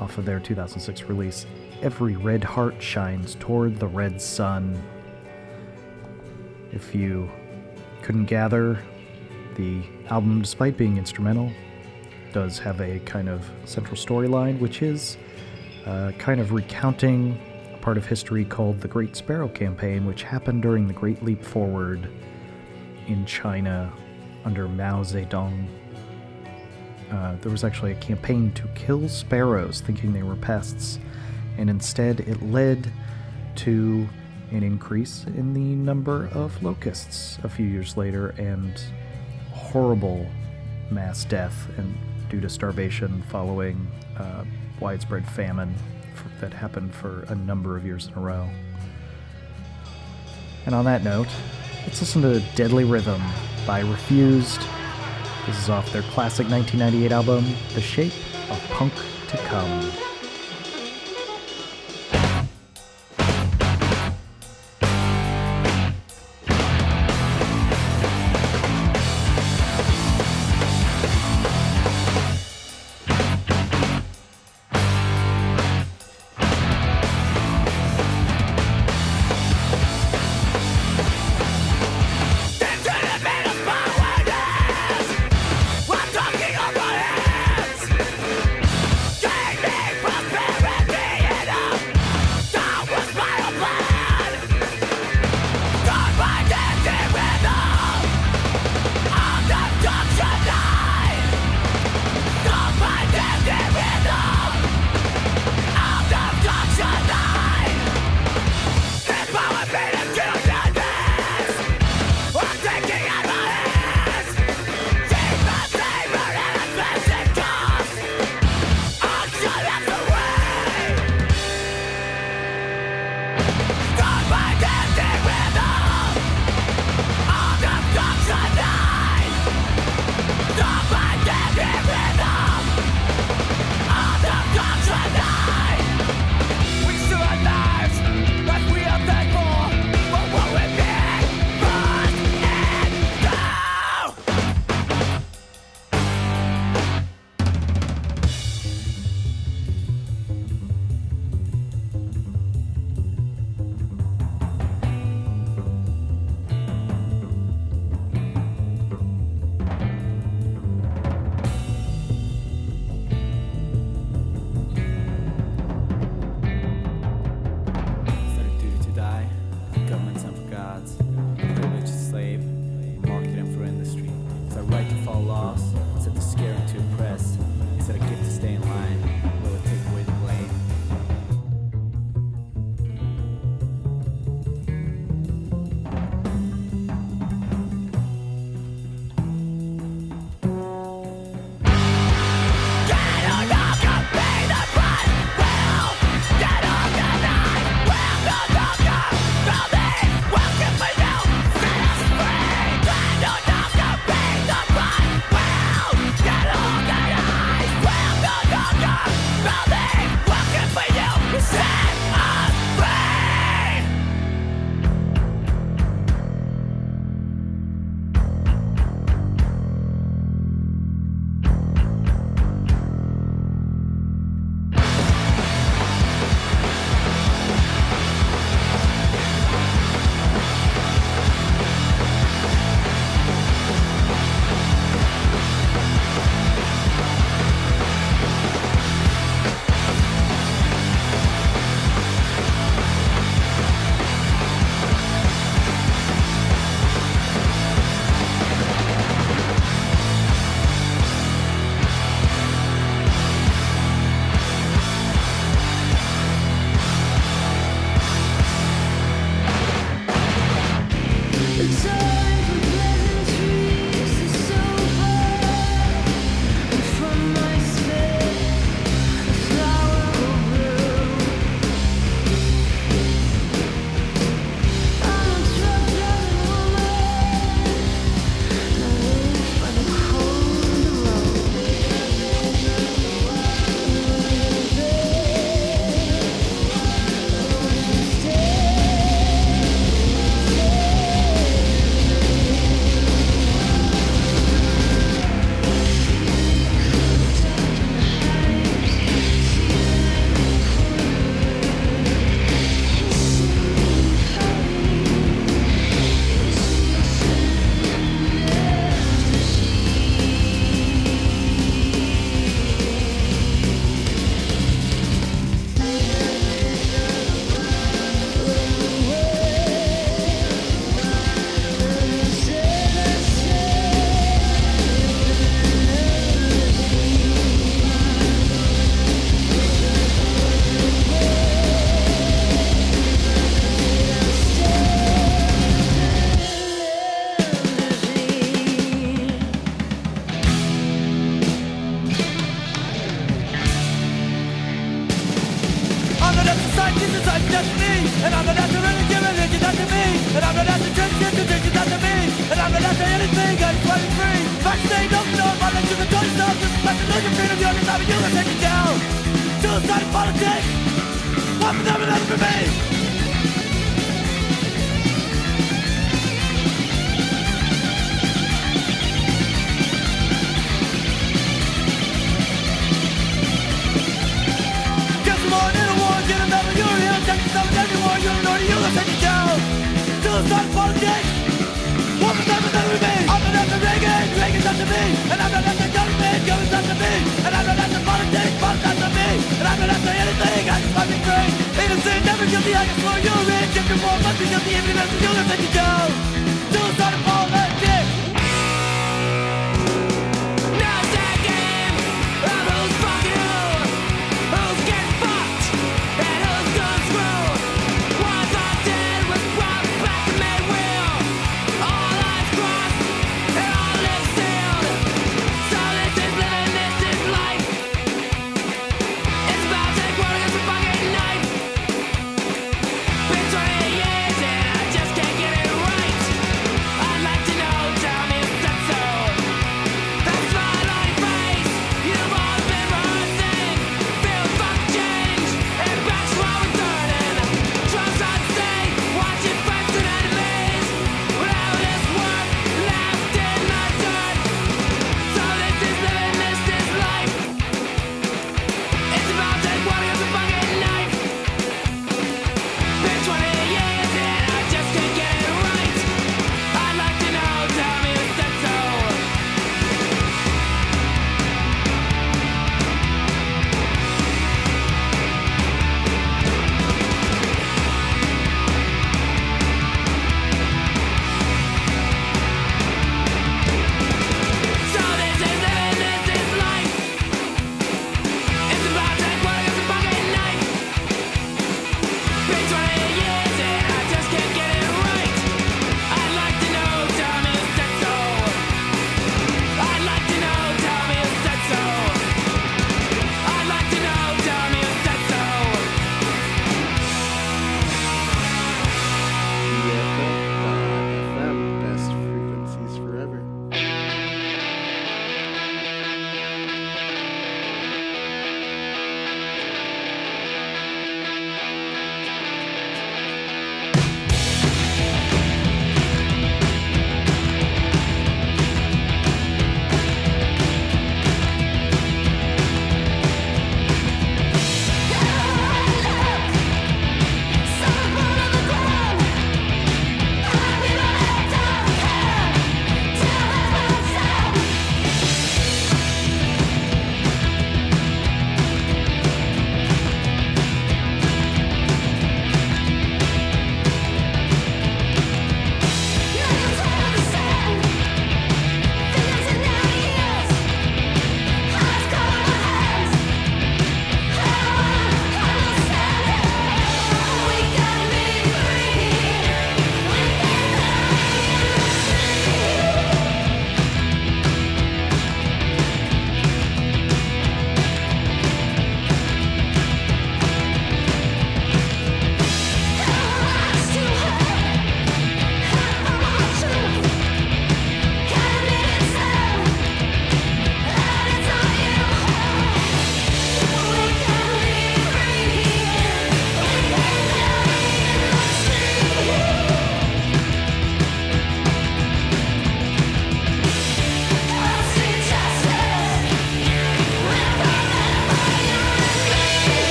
off 0.00 0.16
of 0.18 0.24
their 0.24 0.38
2006 0.38 1.02
release, 1.02 1.46
Every 1.82 2.16
Red 2.16 2.44
Heart 2.44 2.80
Shines 2.80 3.34
Toward 3.40 3.80
the 3.80 3.88
Red 3.88 4.22
Sun. 4.22 4.80
If 6.70 6.94
you 6.94 7.28
couldn't 8.02 8.26
gather, 8.26 8.78
the 9.56 9.82
album, 10.10 10.42
despite 10.42 10.76
being 10.76 10.96
instrumental, 10.96 11.50
does 12.32 12.60
have 12.60 12.80
a 12.80 13.00
kind 13.00 13.28
of 13.28 13.50
central 13.64 13.96
storyline, 13.96 14.60
which 14.60 14.80
is 14.80 15.16
uh, 15.86 16.12
kind 16.18 16.40
of 16.40 16.52
recounting 16.52 17.36
part 17.90 17.98
of 17.98 18.06
history 18.06 18.44
called 18.44 18.80
the 18.80 18.86
Great 18.86 19.16
Sparrow 19.16 19.48
Campaign, 19.48 20.06
which 20.06 20.22
happened 20.22 20.62
during 20.62 20.86
the 20.86 20.92
Great 20.92 21.24
Leap 21.24 21.42
Forward 21.42 22.08
in 23.08 23.26
China 23.26 23.92
under 24.44 24.68
Mao 24.68 25.02
Zedong. 25.02 25.66
Uh, 27.10 27.34
there 27.40 27.50
was 27.50 27.64
actually 27.64 27.90
a 27.90 27.96
campaign 27.96 28.52
to 28.52 28.68
kill 28.76 29.08
sparrows, 29.08 29.80
thinking 29.80 30.12
they 30.12 30.22
were 30.22 30.36
pests, 30.36 31.00
and 31.58 31.68
instead 31.68 32.20
it 32.20 32.40
led 32.42 32.92
to 33.56 34.08
an 34.52 34.62
increase 34.62 35.24
in 35.36 35.52
the 35.52 35.74
number 35.74 36.28
of 36.32 36.62
locusts 36.62 37.40
a 37.42 37.48
few 37.48 37.66
years 37.66 37.96
later 37.96 38.28
and 38.38 38.84
horrible 39.50 40.28
mass 40.92 41.24
death 41.24 41.66
and 41.76 41.92
due 42.28 42.40
to 42.40 42.48
starvation 42.48 43.20
following 43.22 43.90
uh, 44.16 44.44
widespread 44.78 45.28
famine 45.30 45.74
that 46.40 46.52
happened 46.52 46.94
for 46.94 47.24
a 47.28 47.34
number 47.34 47.76
of 47.76 47.84
years 47.84 48.06
in 48.06 48.14
a 48.14 48.20
row. 48.20 48.48
And 50.66 50.74
on 50.74 50.84
that 50.84 51.04
note, 51.04 51.28
let's 51.84 52.00
listen 52.00 52.22
to 52.22 52.40
Deadly 52.54 52.84
Rhythm 52.84 53.22
by 53.66 53.80
Refused. 53.80 54.60
This 55.46 55.58
is 55.58 55.70
off 55.70 55.90
their 55.92 56.02
classic 56.02 56.48
1998 56.48 57.12
album, 57.12 57.44
The 57.74 57.80
Shape 57.80 58.12
of 58.50 58.62
Punk 58.70 58.92
to 59.28 59.36
Come. 59.38 59.90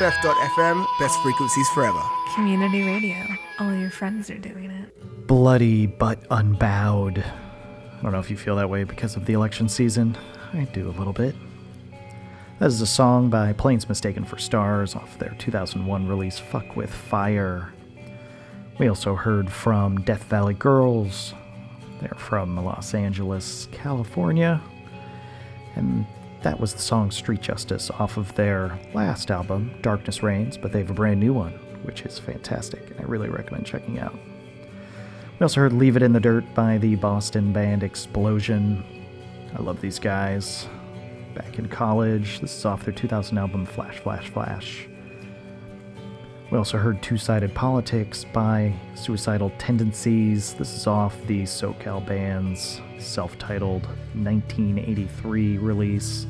BFF.FM, 0.00 0.86
best 0.98 1.20
frequencies 1.20 1.68
forever. 1.74 2.00
Community 2.34 2.82
radio. 2.84 3.18
All 3.58 3.74
your 3.74 3.90
friends 3.90 4.30
are 4.30 4.38
doing 4.38 4.70
it. 4.70 5.26
Bloody 5.26 5.84
but 5.84 6.24
unbowed. 6.30 7.18
I 7.18 8.02
don't 8.02 8.12
know 8.12 8.18
if 8.18 8.30
you 8.30 8.38
feel 8.38 8.56
that 8.56 8.70
way 8.70 8.84
because 8.84 9.14
of 9.16 9.26
the 9.26 9.34
election 9.34 9.68
season. 9.68 10.16
I 10.54 10.64
do 10.72 10.88
a 10.88 10.96
little 10.96 11.12
bit. 11.12 11.34
That 12.60 12.68
is 12.68 12.80
a 12.80 12.86
song 12.86 13.28
by 13.28 13.52
Planes 13.52 13.90
Mistaken 13.90 14.24
for 14.24 14.38
Stars 14.38 14.94
off 14.94 15.18
their 15.18 15.36
2001 15.38 16.08
release 16.08 16.38
Fuck 16.38 16.76
with 16.76 16.90
Fire. 16.90 17.70
We 18.78 18.88
also 18.88 19.14
heard 19.14 19.52
from 19.52 20.00
Death 20.00 20.24
Valley 20.24 20.54
Girls. 20.54 21.34
They're 22.00 22.16
from 22.16 22.56
Los 22.64 22.94
Angeles, 22.94 23.68
California. 23.70 24.62
And 25.74 26.06
that 26.42 26.58
was 26.58 26.72
the 26.72 26.80
song 26.80 27.10
Street 27.10 27.42
Justice 27.42 27.90
off 27.90 28.16
of 28.16 28.34
their 28.34 28.78
last 28.94 29.30
album, 29.30 29.74
Darkness 29.82 30.22
Reigns, 30.22 30.56
but 30.56 30.72
they 30.72 30.78
have 30.78 30.90
a 30.90 30.94
brand 30.94 31.20
new 31.20 31.34
one, 31.34 31.52
which 31.82 32.02
is 32.02 32.18
fantastic, 32.18 32.90
and 32.90 33.00
I 33.00 33.04
really 33.04 33.28
recommend 33.28 33.66
checking 33.66 33.98
out. 33.98 34.14
We 35.38 35.44
also 35.44 35.60
heard 35.60 35.72
Leave 35.72 35.96
It 35.96 36.02
in 36.02 36.12
the 36.12 36.20
Dirt 36.20 36.44
by 36.54 36.78
the 36.78 36.96
Boston 36.96 37.52
band 37.52 37.82
Explosion. 37.82 38.84
I 39.56 39.62
love 39.62 39.80
these 39.80 39.98
guys. 39.98 40.66
Back 41.34 41.58
in 41.58 41.68
college, 41.68 42.40
this 42.40 42.56
is 42.56 42.64
off 42.64 42.84
their 42.84 42.94
2000 42.94 43.36
album 43.38 43.66
Flash, 43.66 43.98
Flash, 43.98 44.28
Flash. 44.30 44.88
We 46.50 46.58
also 46.58 46.78
heard 46.78 47.00
Two 47.02 47.16
Sided 47.16 47.54
Politics 47.54 48.24
by 48.24 48.74
Suicidal 48.94 49.52
Tendencies. 49.58 50.54
This 50.54 50.74
is 50.74 50.86
off 50.86 51.16
the 51.26 51.44
SoCal 51.44 52.04
band's 52.04 52.80
self 53.00 53.38
titled 53.38 53.86
1983 54.14 55.58
release. 55.58 56.26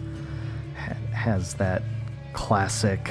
Ha- 0.77 0.95
has 1.13 1.55
that 1.55 1.83
classic 2.33 3.11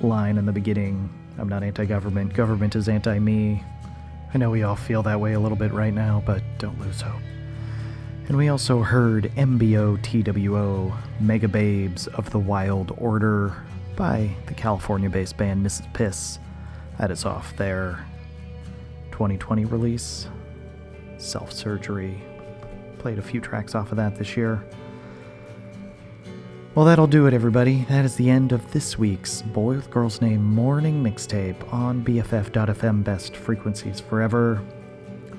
line 0.00 0.36
in 0.38 0.46
the 0.46 0.52
beginning 0.52 1.08
I'm 1.38 1.48
not 1.48 1.62
anti 1.62 1.84
government, 1.84 2.34
government 2.34 2.74
is 2.74 2.88
anti 2.88 3.18
me. 3.18 3.62
I 4.34 4.38
know 4.38 4.50
we 4.50 4.64
all 4.64 4.76
feel 4.76 5.04
that 5.04 5.20
way 5.20 5.34
a 5.34 5.40
little 5.40 5.56
bit 5.56 5.72
right 5.72 5.94
now, 5.94 6.22
but 6.26 6.42
don't 6.58 6.78
lose 6.80 7.00
hope. 7.00 7.22
And 8.26 8.36
we 8.36 8.48
also 8.48 8.82
heard 8.82 9.32
MBO 9.36 10.02
TWO, 10.02 10.92
Mega 11.20 11.48
Babes 11.48 12.08
of 12.08 12.28
the 12.30 12.38
Wild 12.38 12.92
Order 12.98 13.54
by 13.96 14.30
the 14.46 14.54
California 14.54 15.08
based 15.08 15.36
band 15.36 15.64
Mrs. 15.64 15.90
Piss. 15.94 16.40
That 16.98 17.10
is 17.12 17.24
off 17.24 17.56
their 17.56 18.04
2020 19.12 19.64
release, 19.64 20.26
Self 21.18 21.52
Surgery. 21.52 22.20
Played 22.98 23.18
a 23.18 23.22
few 23.22 23.40
tracks 23.40 23.74
off 23.74 23.90
of 23.92 23.96
that 23.96 24.16
this 24.16 24.36
year. 24.36 24.64
Well, 26.74 26.84
that'll 26.84 27.06
do 27.06 27.26
it, 27.26 27.34
everybody. 27.34 27.84
That 27.88 28.04
is 28.04 28.16
the 28.16 28.28
end 28.28 28.52
of 28.52 28.72
this 28.72 28.98
week's 28.98 29.42
Boy 29.42 29.76
with 29.76 29.90
Girl's 29.90 30.20
Name 30.20 30.44
morning 30.44 31.02
mixtape 31.02 31.72
on 31.72 32.04
BFF.FM 32.04 33.02
Best 33.04 33.36
Frequencies 33.36 34.00
Forever. 34.00 34.62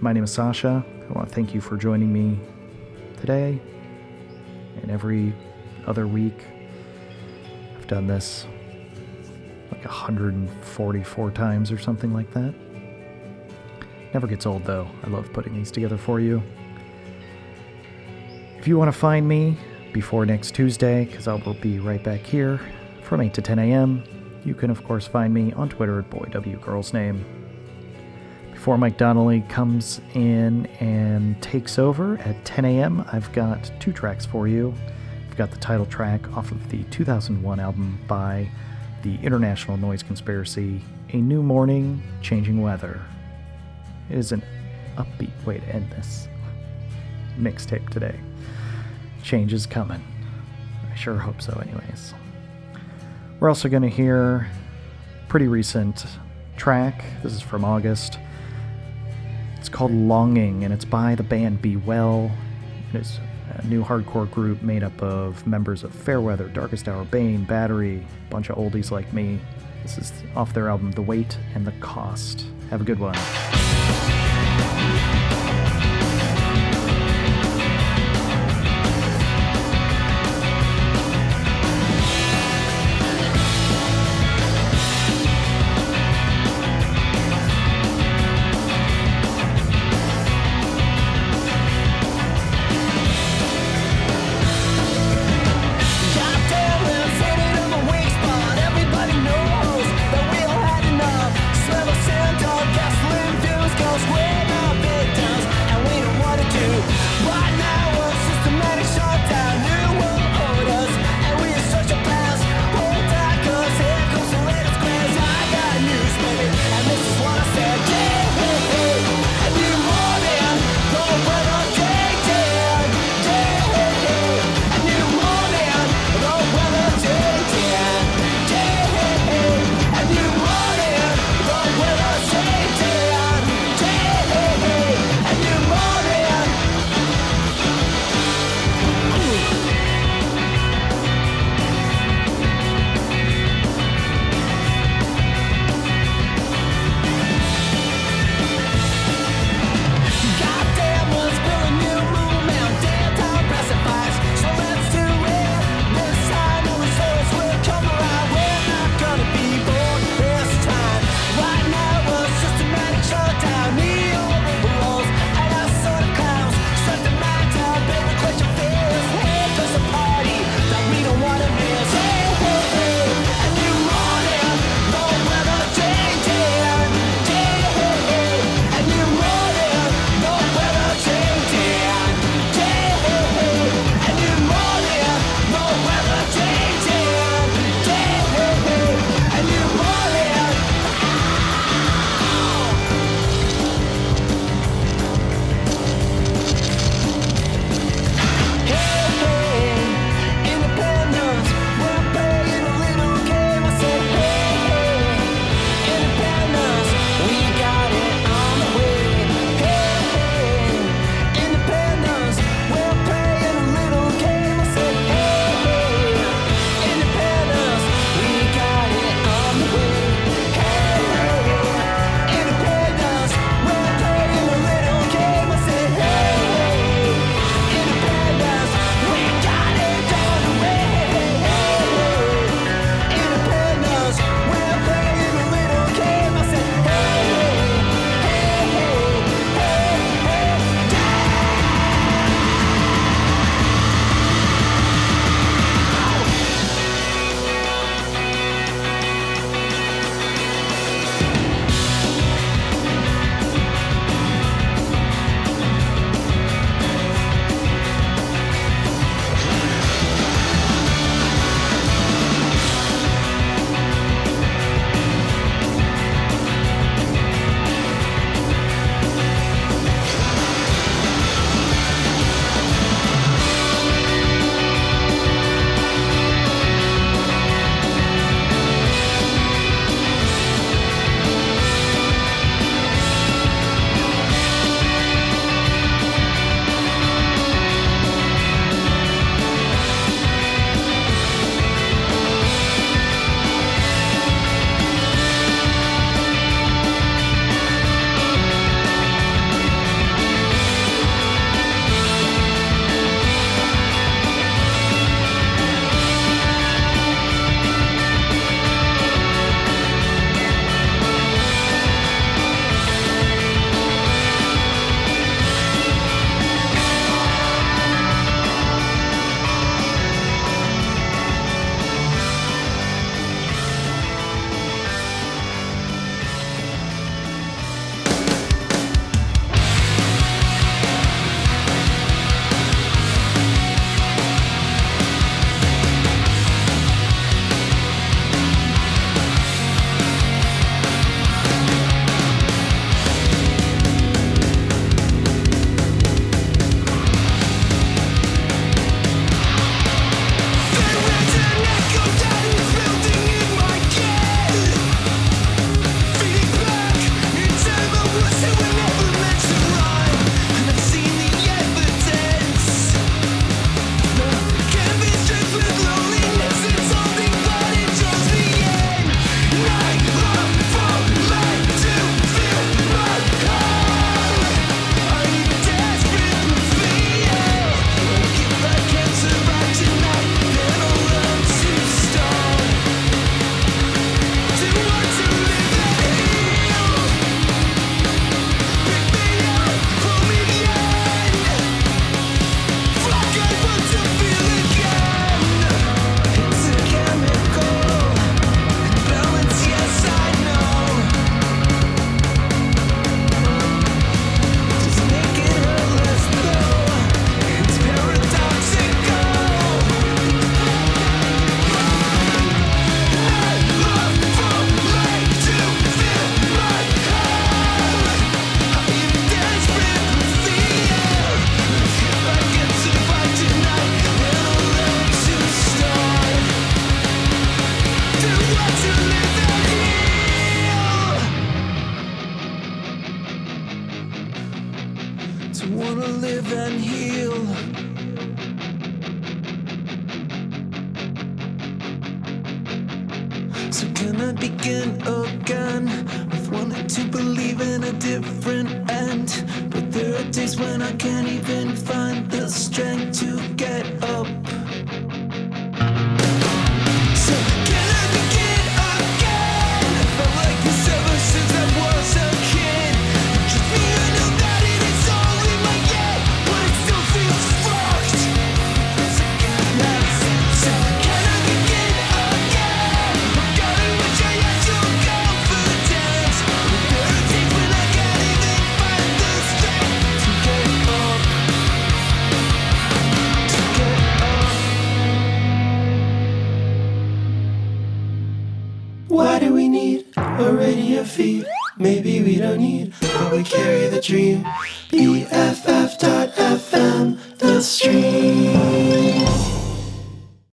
My 0.02 0.14
name 0.14 0.24
is 0.24 0.32
Sasha. 0.32 0.84
I 1.10 1.14
want 1.14 1.30
to 1.30 1.36
thank 1.36 1.54
you 1.54 1.62
for 1.62 1.78
joining 1.78 2.12
me 2.12 2.40
today 3.20 3.60
and 4.82 4.90
every 4.90 5.34
other 5.86 6.08
week. 6.08 6.46
I've 7.78 7.88
done 7.88 8.08
this 8.08 8.48
like 9.72 9.84
144 9.84 11.32
times 11.32 11.72
or 11.72 11.78
something 11.78 12.14
like 12.14 12.32
that. 12.32 12.54
Never 14.14 14.28
gets 14.28 14.46
old 14.46 14.64
though. 14.64 14.88
I 15.04 15.10
love 15.10 15.32
putting 15.34 15.54
these 15.54 15.72
together 15.72 15.98
for 15.98 16.20
you. 16.20 16.42
If 18.60 18.68
you 18.68 18.78
want 18.78 18.94
to 18.94 19.00
find 19.00 19.26
me 19.26 19.56
before 19.94 20.26
next 20.26 20.54
Tuesday, 20.54 21.06
because 21.06 21.30
I 21.30 21.36
will 21.36 21.54
be 21.54 21.80
right 21.80 22.04
back 22.04 22.20
here 22.20 22.60
from 23.04 23.22
8 23.22 23.34
to 23.36 23.42
10 23.42 23.58
a.m., 23.58 24.04
you 24.44 24.54
can 24.54 24.70
of 24.70 24.84
course 24.84 25.08
find 25.08 25.34
me 25.34 25.54
on 25.54 25.70
Twitter 25.70 25.98
at 25.98 26.10
BoyWGirlsName. 26.10 27.24
Before 28.52 28.78
Mike 28.78 28.98
Donnelly 28.98 29.46
comes 29.48 30.02
in 30.14 30.66
and 30.82 31.42
takes 31.42 31.80
over 31.80 32.18
at 32.18 32.44
10 32.44 32.66
a.m., 32.66 33.06
I've 33.14 33.32
got 33.32 33.72
two 33.80 33.94
tracks 33.94 34.26
for 34.26 34.46
you. 34.46 34.74
I've 35.30 35.38
got 35.38 35.52
the 35.52 35.58
title 35.58 35.86
track 35.86 36.30
off 36.36 36.52
of 36.52 36.70
the 36.70 36.84
2001 36.92 37.62
album 37.62 37.98
by 38.10 38.50
the 39.04 39.16
International 39.24 39.78
Noise 39.78 40.04
Conspiracy, 40.04 40.82
A 41.14 41.16
New 41.16 41.42
Morning, 41.42 42.04
Changing 42.22 42.62
Weather. 42.62 43.00
It 44.10 44.18
is 44.18 44.34
an 44.34 44.44
upbeat 44.98 45.46
way 45.46 45.60
to 45.60 45.66
end 45.74 45.90
this 45.92 46.28
mixtape 47.38 47.88
today. 47.90 48.20
Change 49.30 49.54
is 49.54 49.68
coming. 49.68 50.02
I 50.92 50.96
sure 50.96 51.20
hope 51.20 51.40
so, 51.40 51.54
anyways. 51.62 52.16
We're 53.40 53.50
also 53.50 53.70
going 53.70 53.84
to 53.84 53.88
hear 53.88 54.48
pretty 55.28 55.48
recent 55.48 56.04
track. 56.58 57.04
This 57.22 57.34
is 57.34 57.40
from 57.40 57.64
August. 57.64 58.18
It's 59.58 59.70
called 59.70 59.92
Longing, 59.92 60.64
and 60.64 60.74
it's 60.74 60.84
by 60.84 61.14
the 61.14 61.22
band 61.22 61.62
Be 61.62 61.76
Well. 61.76 62.32
It 62.92 63.02
is 63.02 63.20
a 63.52 63.64
new 63.68 63.84
hardcore 63.84 64.32
group 64.32 64.64
made 64.64 64.82
up 64.82 65.00
of 65.00 65.46
members 65.46 65.84
of 65.84 65.94
Fairweather, 65.94 66.48
Darkest 66.48 66.88
Hour, 66.88 67.06
Bane, 67.06 67.44
Battery, 67.44 67.98
a 67.98 68.32
bunch 68.32 68.50
of 68.50 68.56
oldies 68.56 68.90
like 68.90 69.14
me. 69.14 69.40
This 69.84 70.00
is 70.00 70.12
off 70.36 70.56
their 70.56 70.70
album 70.70 70.90
The 70.94 71.04
Weight 71.04 71.38
and 71.54 71.68
the 71.68 71.74
Cost. 71.74 72.48
Have 72.72 72.82
a 72.82 72.84
good 72.84 72.98
one. 72.98 73.14